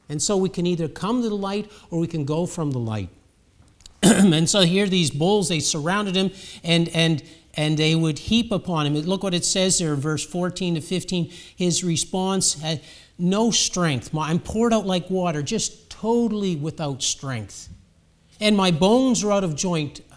[0.08, 2.78] And so we can either come to the light or we can go from the
[2.78, 3.08] light.
[4.02, 6.30] and so here these bulls, they surrounded him
[6.62, 7.22] and, and,
[7.54, 8.94] and they would heap upon him.
[8.94, 11.32] Look what it says there, verse 14 to 15.
[11.56, 12.82] His response had
[13.18, 14.10] no strength.
[14.14, 17.70] I'm poured out like water, just totally without strength.
[18.40, 20.01] And my bones are out of joint.
[20.12, 20.16] Uh,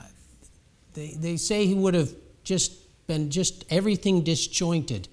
[0.94, 2.74] they, they say he would have just
[3.08, 5.08] been just everything disjointed.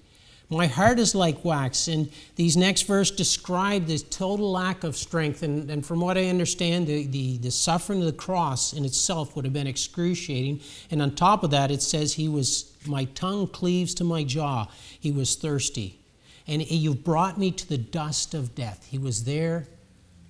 [0.49, 1.87] My heart is like wax.
[1.87, 5.43] And these next verse describe this total lack of strength.
[5.43, 9.35] And, and from what I understand, the, the, the suffering of the cross in itself
[9.35, 10.61] would have been excruciating.
[10.91, 14.67] And on top of that, it says he was, my tongue cleaves to my jaw.
[14.99, 15.99] He was thirsty
[16.47, 18.87] and you've brought me to the dust of death.
[18.89, 19.67] He was there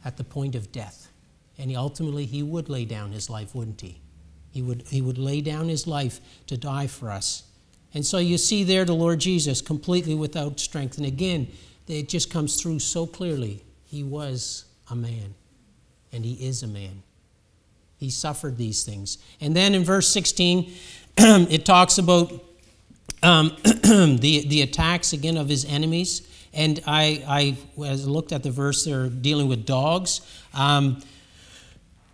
[0.04, 1.10] at the point of death.
[1.58, 4.02] And he, ultimately, he would lay down his life, wouldn't he?
[4.52, 7.44] He would, he would lay down his life to die for us.
[7.94, 10.98] And so you see there the Lord Jesus completely without strength.
[10.98, 11.48] And again,
[11.88, 13.64] it just comes through so clearly.
[13.86, 15.36] He was a man,
[16.12, 17.04] and he is a man.
[17.98, 19.18] He suffered these things.
[19.40, 20.74] And then in verse 16,
[21.18, 22.32] it talks about
[23.24, 26.28] um, the, the attacks again of his enemies.
[26.54, 27.24] And I,
[27.78, 30.22] I as I looked at the verse, they're dealing with dogs.
[30.54, 31.02] Um,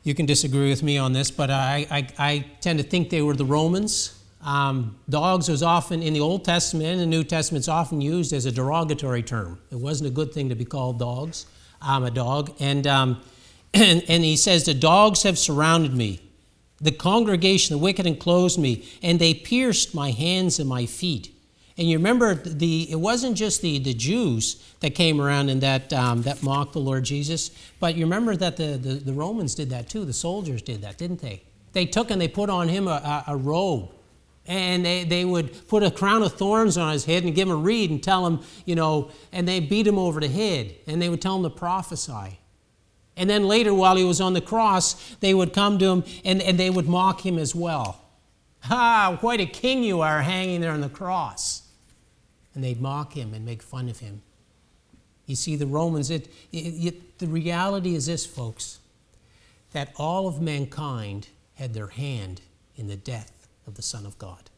[0.03, 3.21] you can disagree with me on this, but I, I, I tend to think they
[3.21, 4.17] were the Romans.
[4.43, 8.45] Um, dogs was often, in the Old Testament and the New Testament, often used as
[8.45, 9.59] a derogatory term.
[9.71, 11.45] It wasn't a good thing to be called dogs.
[11.81, 12.55] I'm a dog.
[12.59, 13.21] And, um,
[13.73, 16.19] and, and he says, The dogs have surrounded me.
[16.79, 21.30] The congregation, the wicked, enclosed me, and they pierced my hands and my feet.
[21.81, 25.91] And you remember, the, it wasn't just the, the Jews that came around and that,
[25.91, 29.71] um, that mocked the Lord Jesus, but you remember that the, the, the, Romans did
[29.71, 30.05] that too.
[30.05, 31.41] The soldiers did that, didn't they?
[31.73, 33.89] They took and they put on him a, a, a robe.
[34.45, 37.55] And they, they would put a crown of thorns on his head and give him
[37.55, 40.75] a reed and tell him, you know, and they beat him over the head.
[40.85, 42.37] And they would tell him to prophesy.
[43.17, 46.43] And then later, while he was on the cross, they would come to him and,
[46.43, 48.05] and they would mock him as well.
[48.69, 51.60] Ah, quite a king you are hanging there on the cross.
[52.53, 54.21] And they'd mock him and make fun of him.
[55.25, 58.79] You see, the Romans, it, it, it, the reality is this, folks,
[59.71, 62.41] that all of mankind had their hand
[62.75, 64.49] in the death of the Son of God.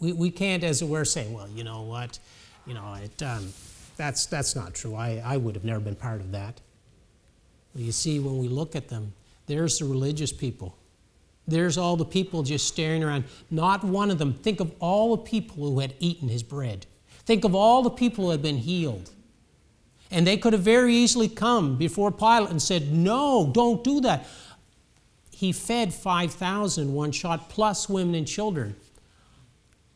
[0.00, 2.18] We, we can't, as it were, say, well, you know what,
[2.66, 3.52] you know, it, um,
[3.96, 4.94] that's, that's not true.
[4.94, 6.60] I, I would have never been part of that.
[7.74, 9.12] Well, you see, when we look at them,
[9.46, 10.76] there's the religious people.
[11.48, 13.24] There's all the people just staring around.
[13.50, 14.34] Not one of them.
[14.34, 16.86] Think of all the people who had eaten his bread.
[17.24, 19.10] Think of all the people who had been healed.
[20.10, 24.26] And they could have very easily come before Pilate and said, No, don't do that.
[25.30, 28.76] He fed 5,000 one shot, plus women and children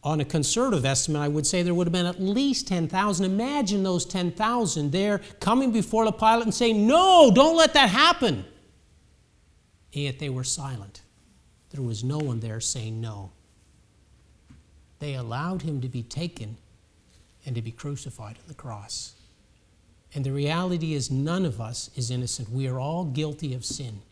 [0.03, 3.25] on a conservative estimate, I would say there would have been at least 10,000.
[3.25, 8.45] Imagine those 10,000 there coming before the Pilate and saying, No, don't let that happen.
[9.93, 11.03] Yet they were silent.
[11.71, 13.31] There was no one there saying no.
[14.99, 16.57] They allowed him to be taken
[17.47, 19.15] and to be crucified on the cross.
[20.15, 22.51] And the reality is, none of us is innocent.
[22.51, 24.03] We are all guilty of sin.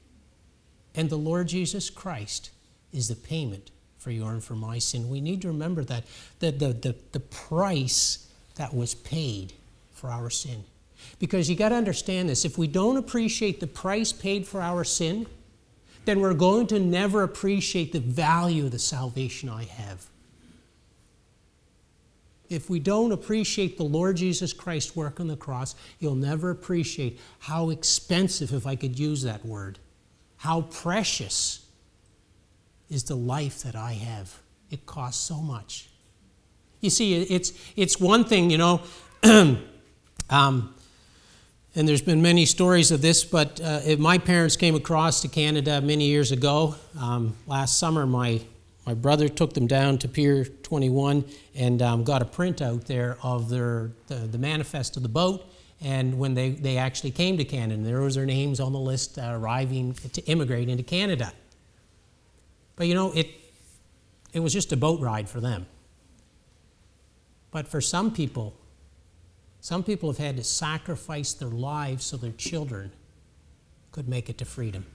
[0.95, 2.51] And the Lord Jesus Christ
[2.93, 5.09] is the payment for your and for my sin.
[5.09, 6.05] We need to remember that
[6.39, 9.53] the, the, the, price that was paid
[9.93, 10.65] for our sin.
[11.19, 14.85] Because you got to understand this if we don't appreciate the price paid for our
[14.85, 15.27] sin,
[16.09, 20.07] then we're going to never appreciate the value of the salvation I have.
[22.49, 27.21] If we don't appreciate the Lord Jesus Christ's work on the cross, you'll never appreciate
[27.41, 29.81] how expensive, if I could use that word,
[30.39, 31.67] how precious
[32.89, 34.39] is the life that I have.
[34.71, 35.91] It costs so much.
[36.81, 38.81] You see, it's, it's one thing, you know,
[40.31, 40.75] um,
[41.75, 45.81] and there's been many stories of this, but uh, my parents came across to Canada
[45.81, 46.75] many years ago.
[46.99, 48.41] Um, last summer, my,
[48.87, 53.49] my brother took them down to Pier 21 and um, got a printout there of
[53.49, 55.45] their, the, the manifest of the boat
[55.81, 59.19] and when they, they actually came to Canada, there was their names on the list
[59.19, 61.33] uh, arriving to immigrate into Canada.
[62.77, 63.29] But you know, it,
[64.33, 65.67] it was just a boat ride for them.
[67.51, 68.55] But for some people,
[69.69, 72.91] some people have had to sacrifice their lives so their children
[73.93, 74.87] could make it to freedom,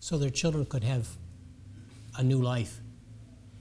[0.00, 1.06] so their children could have
[2.16, 2.80] a new life.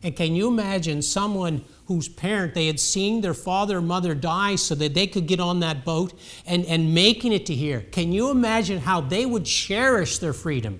[0.03, 4.55] And can you imagine someone whose parent they had seen their father or mother die
[4.55, 7.81] so that they could get on that boat and, and making it to here?
[7.81, 10.79] Can you imagine how they would cherish their freedom?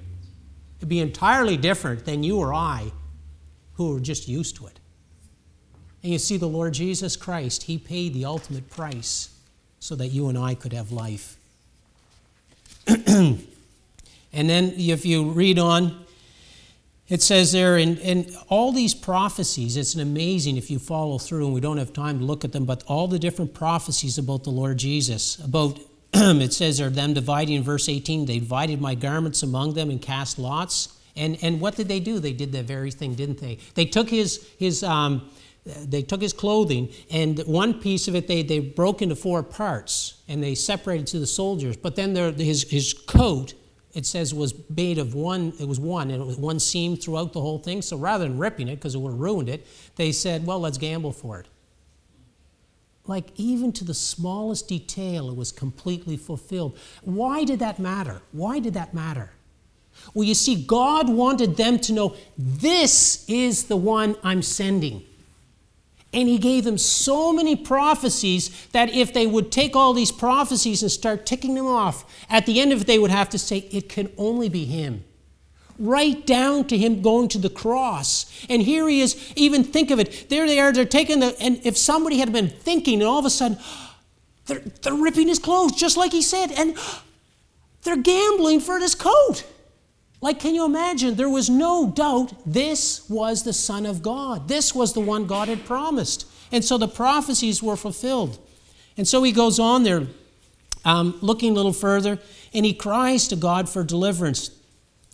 [0.78, 2.90] It'd be entirely different than you or I
[3.74, 4.80] who are just used to it.
[6.06, 9.36] And you see, the Lord Jesus Christ, He paid the ultimate price
[9.80, 11.36] so that you and I could have life.
[12.88, 13.40] and
[14.32, 16.06] then, if you read on,
[17.10, 21.46] it says there, and, in all these prophecies, it's an amazing if you follow through,
[21.46, 24.44] and we don't have time to look at them, but all the different prophecies about
[24.44, 25.80] the Lord Jesus, about
[26.14, 30.00] it says there, them dividing in verse 18, they divided my garments among them and
[30.00, 31.00] cast lots.
[31.16, 32.20] And, and what did they do?
[32.20, 33.58] They did that very thing, didn't they?
[33.74, 35.28] They took his, his, um,
[35.66, 40.22] they took his clothing, and one piece of it they, they broke into four parts,
[40.28, 41.76] and they separated to the soldiers.
[41.76, 43.54] But then there, his, his coat
[43.96, 47.32] it says was made of one, it was one, and it was one seam throughout
[47.32, 47.82] the whole thing.
[47.82, 50.78] So rather than ripping it because it would have ruined it, they said, well, let's
[50.78, 51.48] gamble for it.
[53.08, 56.78] Like, even to the smallest detail, it was completely fulfilled.
[57.04, 58.22] Why did that matter?
[58.34, 59.32] Why did that matter?
[60.14, 65.04] Well, you see, God wanted them to know this is the one I'm sending.
[66.16, 70.82] And he gave them so many prophecies that if they would take all these prophecies
[70.82, 73.68] and start ticking them off, at the end of it, they would have to say,
[73.70, 75.04] It can only be him.
[75.78, 78.26] Right down to him going to the cross.
[78.50, 80.30] And here he is, even think of it.
[80.30, 83.26] There they are, they're taking the, and if somebody had been thinking, and all of
[83.26, 83.58] a sudden,
[84.46, 86.78] they're, they're ripping his clothes, just like he said, and
[87.84, 89.44] they're gambling for this coat.
[90.26, 91.14] Like, can you imagine?
[91.14, 94.48] There was no doubt this was the Son of God.
[94.48, 96.26] This was the one God had promised.
[96.52, 98.40] And so the prophecies were fulfilled.
[98.98, 100.08] And so he goes on there,
[100.84, 102.18] um, looking a little further,
[102.56, 104.50] and he cries to God for deliverance.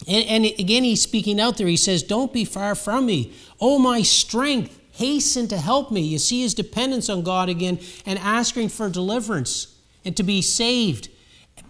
[0.07, 1.67] And, and again, he's speaking out there.
[1.67, 3.33] He says, Don't be far from me.
[3.59, 5.99] Oh, my strength, hasten to help me.
[5.99, 11.09] You see his dependence on God again and asking for deliverance and to be saved.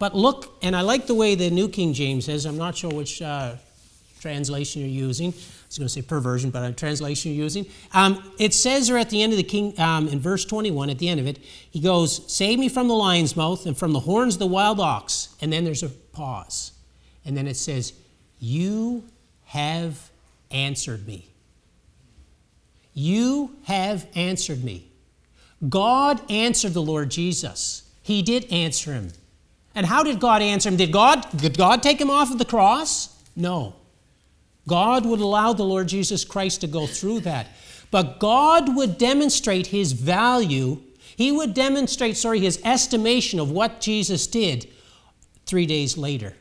[0.02, 2.90] But look, and I like the way the New King James says, I'm not sure
[2.90, 3.54] which uh,
[4.20, 5.28] translation you're using.
[5.28, 5.36] I
[5.68, 7.66] was going to say perversion, but a translation you're using.
[7.92, 10.98] Um, it says there at the end of the King, um, in verse 21, at
[10.98, 11.38] the end of it,
[11.70, 14.80] he goes, Save me from the lion's mouth and from the horns of the wild
[14.80, 15.36] ox.
[15.40, 16.72] And then there's a pause.
[17.24, 17.92] And then it says,
[18.40, 19.04] You
[19.44, 20.10] have
[20.50, 21.28] answered me.
[22.92, 24.88] You have answered me.
[25.68, 27.88] God answered the Lord Jesus.
[28.02, 29.12] He did answer him.
[29.74, 30.76] And how did God answer him?
[30.76, 33.22] Did God, did God take him off of the cross?
[33.34, 33.74] No.
[34.68, 37.48] God would allow the Lord Jesus Christ to go through that.
[37.90, 40.82] But God would demonstrate his value,
[41.16, 44.68] he would demonstrate, sorry, his estimation of what Jesus did
[45.46, 46.34] three days later.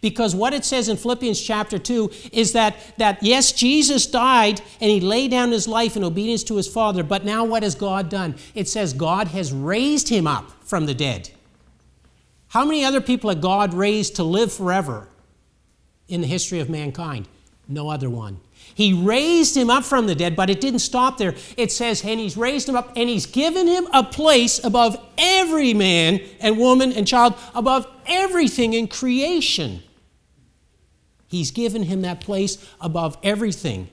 [0.00, 4.90] Because what it says in Philippians chapter 2 is that, that yes, Jesus died and
[4.90, 8.08] he laid down his life in obedience to his Father, but now what has God
[8.08, 8.34] done?
[8.54, 11.30] It says God has raised him up from the dead.
[12.54, 15.08] How many other people had God raised to live forever
[16.06, 17.26] in the history of mankind?
[17.66, 18.38] No other one.
[18.76, 21.34] He raised him up from the dead, but it didn't stop there.
[21.56, 25.74] It says, and he's raised him up, and he's given him a place above every
[25.74, 29.82] man and woman and child, above everything in creation.
[31.26, 33.88] He's given him that place above everything.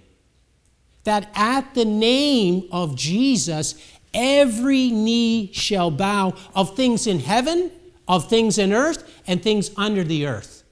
[1.05, 3.74] That at the name of Jesus,
[4.14, 7.72] every knee shall bow of things in heaven
[8.12, 10.64] of things in earth and things under the earth.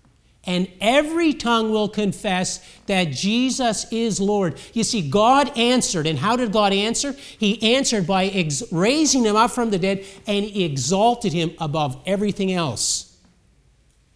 [0.44, 4.60] And every tongue will confess that Jesus is Lord.
[4.74, 6.06] You see, God answered.
[6.06, 7.14] And how did God answer?
[7.14, 12.02] He answered by ex- raising him up from the dead and he exalted him above
[12.06, 13.18] everything else.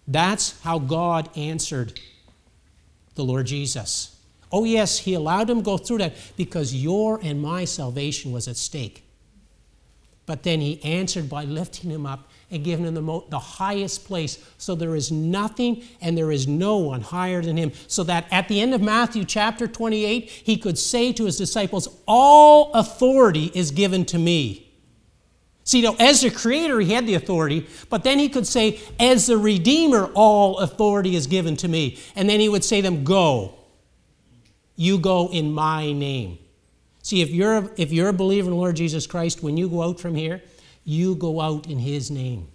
[0.05, 1.97] That's how God answered
[3.15, 4.19] the Lord Jesus.
[4.51, 8.57] Oh, yes, he allowed him go through that because your and my salvation was at
[8.57, 9.05] stake.
[10.25, 14.05] But then he answered by lifting him up and given him the, mo- the highest
[14.05, 14.37] place.
[14.57, 17.71] So there is nothing and there is no one higher than him.
[17.87, 21.87] So that at the end of Matthew chapter 28, he could say to his disciples,
[22.07, 24.71] All authority is given to me.
[25.65, 28.79] See, you know, as the creator, he had the authority, but then he could say,
[28.99, 31.97] As the redeemer, all authority is given to me.
[32.15, 33.55] And then he would say to them, Go.
[34.75, 36.39] You go in my name.
[37.03, 39.83] See, if you're, if you're a believer in the Lord Jesus Christ, when you go
[39.83, 40.41] out from here,
[40.83, 42.47] you go out in His name.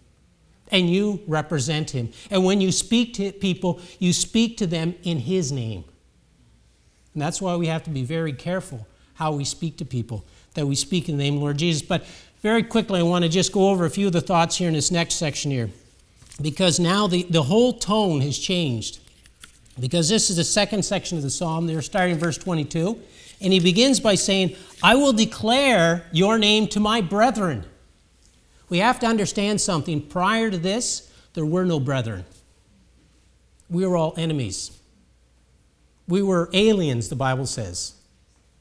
[0.71, 2.11] And you represent Him.
[2.31, 5.85] And when you speak to people, you speak to them in His name.
[7.15, 10.25] And that's why we have to be very careful how we speak to people,
[10.55, 11.83] that we speak in the name of Lord Jesus.
[11.83, 12.07] But
[12.43, 14.75] very quickly, I want to just go over a few of the thoughts here in
[14.75, 15.71] this next section here.
[16.41, 19.01] Because now the, the whole tone has changed.
[19.81, 21.67] Because this is the second section of the psalm.
[21.67, 23.01] They're starting verse 22.
[23.41, 27.65] And he begins by saying, I will declare your name to my brethren.
[28.69, 30.03] We have to understand something.
[30.03, 32.25] Prior to this, there were no brethren.
[33.71, 34.79] We were all enemies.
[36.07, 37.95] We were aliens, the Bible says.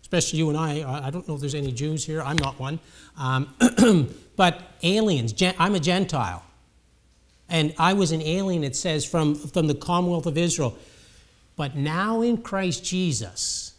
[0.01, 1.05] Especially you and I.
[1.07, 2.21] I don't know if there's any Jews here.
[2.21, 2.79] I'm not one.
[3.17, 3.53] Um,
[4.35, 5.33] but aliens.
[5.57, 6.43] I'm a Gentile.
[7.49, 10.77] And I was an alien, it says, from, from the Commonwealth of Israel.
[11.55, 13.73] But now in Christ Jesus,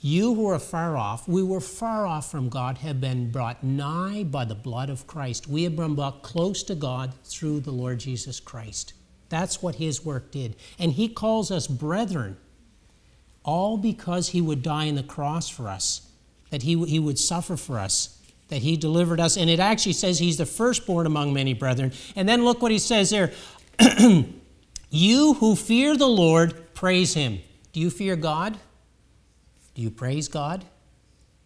[0.00, 4.24] you who are far off, we were far off from God, have been brought nigh
[4.24, 5.46] by the blood of Christ.
[5.46, 8.94] We have been brought close to God through the Lord Jesus Christ.
[9.28, 10.56] That's what his work did.
[10.78, 12.38] And he calls us brethren,
[13.44, 16.10] all because he would die on the cross for us,
[16.48, 19.36] that he, he would suffer for us, that he delivered us.
[19.36, 21.92] And it actually says he's the firstborn among many brethren.
[22.16, 23.32] And then look what he says there
[24.90, 27.40] You who fear the Lord, praise him.
[27.72, 28.58] Do you fear God?
[29.80, 30.62] Do you praise God?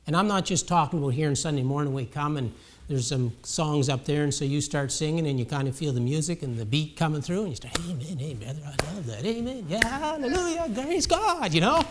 [0.08, 2.52] And I'm not just talking about here on Sunday morning we come and
[2.88, 5.92] there's some songs up there, and so you start singing and you kind of feel
[5.92, 9.24] the music and the beat coming through, and you start, Amen, Amen, I love that,
[9.24, 11.84] Amen, yeah, hallelujah, praise God, you know?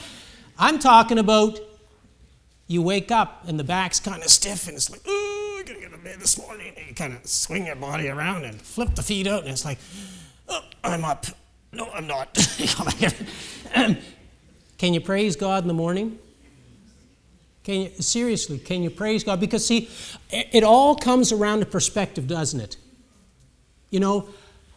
[0.60, 1.62] I'm talking about
[2.68, 5.80] you wake up and the back's kind of stiff and it's like, oh, I gotta
[5.80, 6.74] get to bed this morning.
[6.78, 9.64] And you kind of swing your body around and flip the feet out, and it's
[9.64, 9.78] like,
[10.50, 11.26] oh, I'm up.
[11.72, 12.38] No, I'm not.
[14.78, 16.20] Can you praise God in the morning?
[17.64, 19.40] Can you, seriously, can you praise God?
[19.40, 19.90] Because, see,
[20.30, 22.78] it all comes around to perspective, doesn't it?
[23.90, 24.28] You know,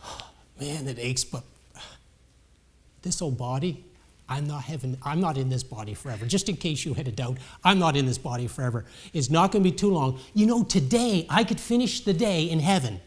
[0.61, 1.43] man, it aches, but
[3.03, 3.85] this old body,
[4.29, 6.27] I'm not having, I'm not in this body forever.
[6.27, 8.85] Just in case you had a doubt, I'm not in this body forever.
[9.13, 10.21] It's not going to be too long.
[10.35, 13.01] You know, today I could finish the day in heaven.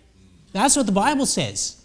[0.52, 1.76] That's what the Bible says.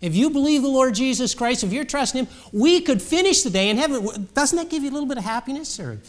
[0.00, 3.50] If you believe the Lord Jesus Christ, if you're trusting Him, we could finish the
[3.50, 4.28] day in heaven.
[4.34, 5.78] Doesn't that give you a little bit of happiness?
[5.80, 6.00] Or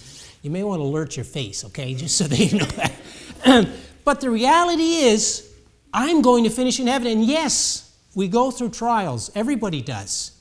[0.45, 3.67] you may want to alert your face, okay, just so that you know that.
[4.05, 5.51] but the reality is,
[5.91, 7.07] I'm going to finish in heaven.
[7.07, 9.31] And yes, we go through trials.
[9.33, 10.31] Everybody does.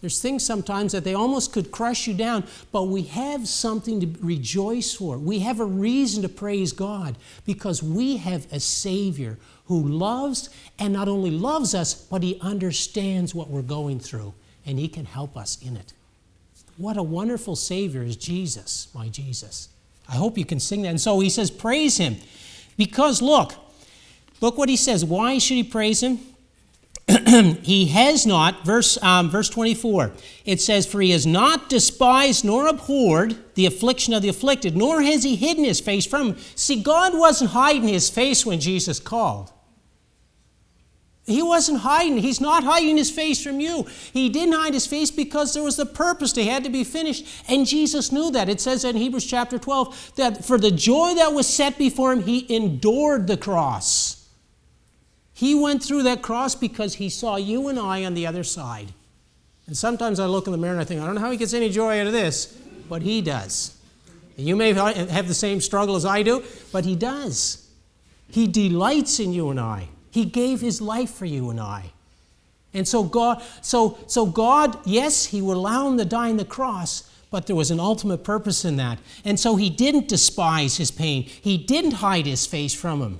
[0.00, 4.24] There's things sometimes that they almost could crush you down, but we have something to
[4.24, 5.16] rejoice for.
[5.16, 7.16] We have a reason to praise God
[7.46, 13.34] because we have a Savior who loves and not only loves us, but he understands
[13.34, 14.34] what we're going through
[14.66, 15.92] and he can help us in it.
[16.76, 19.68] What a wonderful Savior is Jesus, my Jesus.
[20.08, 20.88] I hope you can sing that.
[20.88, 22.16] And so he says, Praise him.
[22.76, 23.54] Because look,
[24.40, 25.04] look what he says.
[25.04, 26.18] Why should he praise him?
[27.62, 30.12] he has not, verse, um, verse 24,
[30.46, 35.02] it says, For he has not despised nor abhorred the affliction of the afflicted, nor
[35.02, 36.36] has he hidden his face from him.
[36.54, 39.52] See, God wasn't hiding his face when Jesus called.
[41.26, 42.18] He wasn't hiding.
[42.18, 43.86] He's not hiding his face from you.
[44.12, 46.32] He didn't hide his face because there was a purpose.
[46.32, 47.26] They had to be finished.
[47.48, 48.50] And Jesus knew that.
[48.50, 52.24] It says in Hebrews chapter 12 that for the joy that was set before him,
[52.24, 54.28] he endured the cross.
[55.32, 58.92] He went through that cross because he saw you and I on the other side.
[59.66, 61.38] And sometimes I look in the mirror and I think, I don't know how he
[61.38, 62.56] gets any joy out of this,
[62.88, 63.78] but he does.
[64.36, 67.66] And you may have the same struggle as I do, but he does.
[68.28, 69.88] He delights in you and I.
[70.14, 71.90] He gave his life for you and I.
[72.72, 76.44] And so God, so, so God, yes, he would allow him to die on the
[76.44, 79.00] cross, but there was an ultimate purpose in that.
[79.24, 81.24] And so he didn't despise his pain.
[81.24, 83.18] He didn't hide his face from him.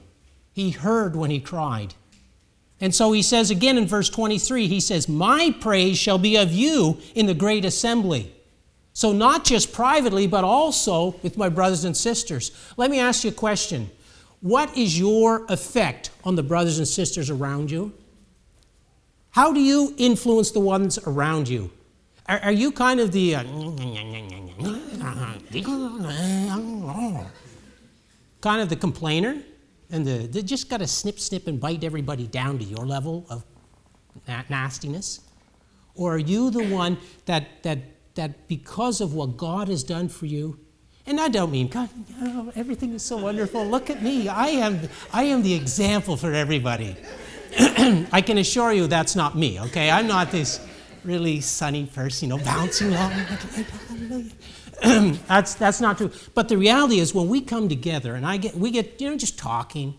[0.53, 1.95] He heard when he cried.
[2.81, 6.53] And so he says again in verse 23, he says, My praise shall be of
[6.53, 8.33] you in the great assembly.
[8.93, 12.53] So not just privately, but also with my brothers and sisters.
[12.77, 13.91] Let me ask you a question.
[14.45, 17.95] What is your effect on the brothers and sisters around you?
[19.31, 21.71] How do you influence the ones around you?
[22.27, 23.43] Are, are you kind of the uh,
[28.43, 29.43] kind of the complainer?
[29.91, 33.25] and the, they just got to snip, snip, and bite everybody down to your level
[33.31, 33.45] of
[34.27, 35.21] na- nastiness?
[35.95, 37.79] Or are you the one that, that,
[38.17, 40.59] that because of what God has done for you,
[41.07, 41.91] and I don't mean, God,
[42.23, 43.67] oh, everything is so wonderful.
[43.67, 44.29] Look at me.
[44.29, 46.97] I am, I am the example for everybody.
[47.59, 49.91] I can assure you that's not me, okay?
[49.91, 50.67] I'm not this
[51.05, 53.13] really sunny person, you know, bouncing along.
[55.29, 56.11] that's, that's not true.
[56.35, 59.17] But the reality is, when we come together and I get, we get, you know,
[59.17, 59.95] just talking,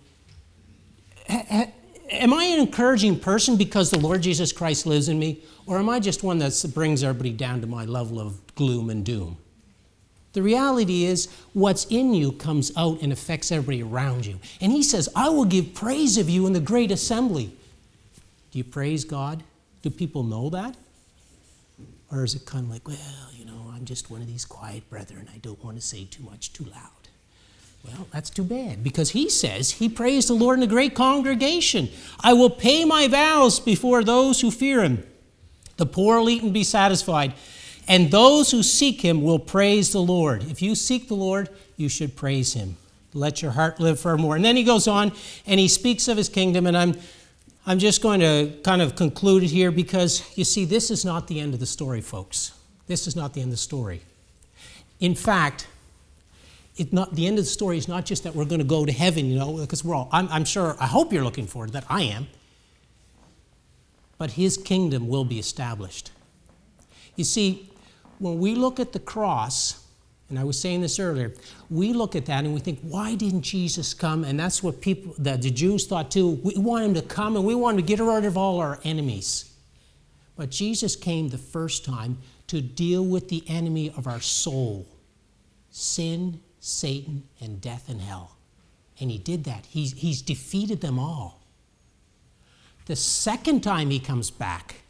[1.29, 5.43] am I an encouraging person because the Lord Jesus Christ lives in me?
[5.67, 9.05] Or am I just one that brings everybody down to my level of gloom and
[9.05, 9.37] doom?
[10.35, 14.39] The reality is, what's in you comes out and affects everybody around you.
[14.59, 17.53] And he says, I will give praise of you in the great assembly.
[18.51, 19.43] Do you praise God?
[19.81, 20.75] Do people know that?
[22.11, 22.97] Or is it kind of like, well,
[23.33, 25.29] you know, I'm just one of these quiet brethren.
[25.33, 26.91] I don't want to say too much too loud.
[27.85, 31.89] Well, that's too bad because he says he praised the Lord in a great congregation.
[32.19, 35.05] I will pay my vows before those who fear him.
[35.77, 37.33] The poor will eat and be satisfied,
[37.87, 40.43] and those who seek him will praise the Lord.
[40.43, 42.77] If you seek the Lord, you should praise him.
[43.13, 44.35] Let your heart live forevermore.
[44.35, 45.11] And then he goes on
[45.45, 46.95] and he speaks of his kingdom, and I'm
[47.67, 51.27] I'm just going to kind of conclude it here because you see, this is not
[51.27, 52.51] the end of the story, folks.
[52.85, 54.01] This is not the end of the story.
[54.99, 55.67] In fact,
[56.77, 58.85] it not, the end of the story is not just that we're going to go
[58.85, 61.67] to heaven, you know, because we're all, I'm, I'm sure, I hope you're looking forward
[61.67, 61.85] to that.
[61.89, 62.27] I am.
[64.19, 66.11] But his kingdom will be established.
[67.15, 67.71] You see,
[68.19, 69.85] when we look at the cross,
[70.29, 71.33] and I was saying this earlier,
[71.69, 74.23] we look at that and we think, why didn't Jesus come?
[74.23, 76.39] And that's what people, the, the Jews thought too.
[76.43, 78.79] We want him to come and we want him to get rid of all our
[78.83, 79.51] enemies.
[80.35, 84.87] But Jesus came the first time to deal with the enemy of our soul
[85.69, 88.37] sin, Satan, and death and hell.
[88.99, 89.65] And he did that.
[89.65, 91.41] He's, he's defeated them all.
[92.85, 94.84] The second time he comes back,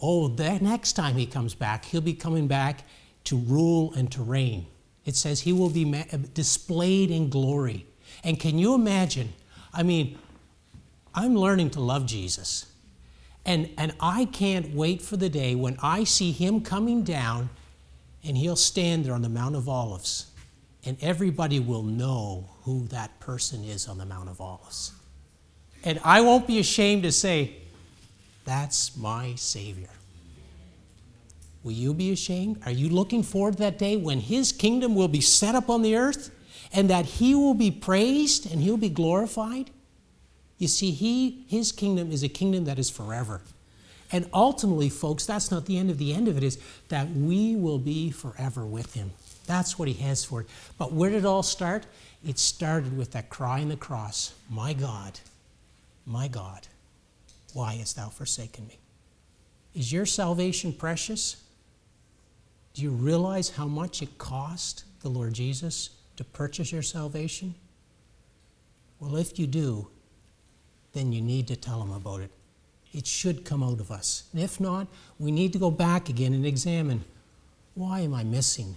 [0.00, 2.84] oh, the next time he comes back, he'll be coming back
[3.24, 4.66] to rule and to reign.
[5.04, 7.86] It says he will be ma- displayed in glory.
[8.24, 9.32] And can you imagine?
[9.72, 10.18] I mean,
[11.14, 12.66] I'm learning to love Jesus.
[13.44, 17.50] And, and I can't wait for the day when I see him coming down
[18.22, 20.26] and he'll stand there on the Mount of Olives
[20.84, 24.92] and everybody will know who that person is on the Mount of Olives.
[25.84, 27.56] And I won't be ashamed to say,
[28.48, 29.90] That's my Savior.
[31.62, 32.62] Will you be ashamed?
[32.64, 35.82] Are you looking forward to that day when His kingdom will be set up on
[35.82, 36.30] the earth
[36.72, 39.70] and that He will be praised and He'll be glorified?
[40.56, 43.42] You see, he, His kingdom is a kingdom that is forever.
[44.10, 47.54] And ultimately, folks, that's not the end of the end of it, is that we
[47.54, 49.10] will be forever with Him.
[49.46, 50.46] That's what He has for it.
[50.78, 51.84] But where did it all start?
[52.26, 55.20] It started with that cry on the cross My God,
[56.06, 56.66] my God,
[57.58, 58.78] why hast thou forsaken me?
[59.74, 61.42] Is your salvation precious?
[62.72, 67.56] Do you realize how much it cost the Lord Jesus to purchase your salvation?
[69.00, 69.88] Well, if you do,
[70.92, 72.30] then you need to tell him about it.
[72.92, 74.28] It should come out of us.
[74.32, 74.86] And if not,
[75.18, 77.04] we need to go back again and examine
[77.74, 78.76] why am I missing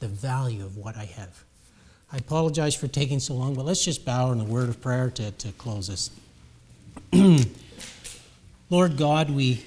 [0.00, 1.44] the value of what I have?
[2.12, 5.08] I apologize for taking so long, but let's just bow in a word of prayer
[5.12, 6.10] to, to close this.
[8.70, 9.64] Lord God, we,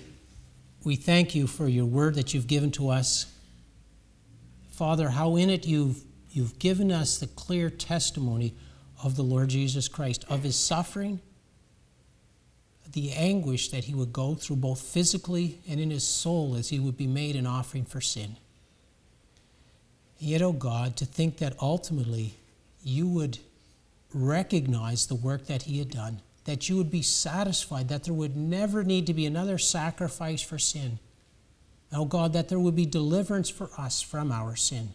[0.84, 3.26] we thank you for your word that you've given to us.
[4.70, 8.54] Father, how in it you've, you've given us the clear testimony
[9.04, 11.20] of the Lord Jesus Christ, of his suffering,
[12.92, 16.80] the anguish that he would go through both physically and in his soul as he
[16.80, 18.36] would be made an offering for sin.
[20.20, 22.36] Yet, O oh God, to think that ultimately
[22.84, 23.40] you would
[24.14, 28.36] recognize the work that he had done, that you would be satisfied, that there would
[28.36, 31.00] never need to be another sacrifice for sin
[31.94, 34.94] Oh God, that there would be deliverance for us from our sin.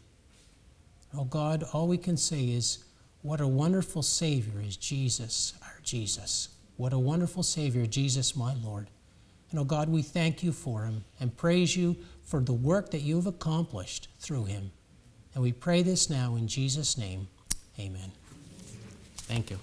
[1.16, 2.84] Oh God, all we can say is,
[3.22, 6.48] what a wonderful Savior is Jesus, our Jesus.
[6.76, 8.88] What a wonderful Savior, Jesus, my Lord.
[9.50, 13.02] And oh God, we thank you for him and praise you for the work that
[13.02, 14.70] you have accomplished through him.
[15.34, 17.28] And we pray this now in Jesus' name.
[17.78, 18.10] Amen.
[19.16, 19.58] Thank you.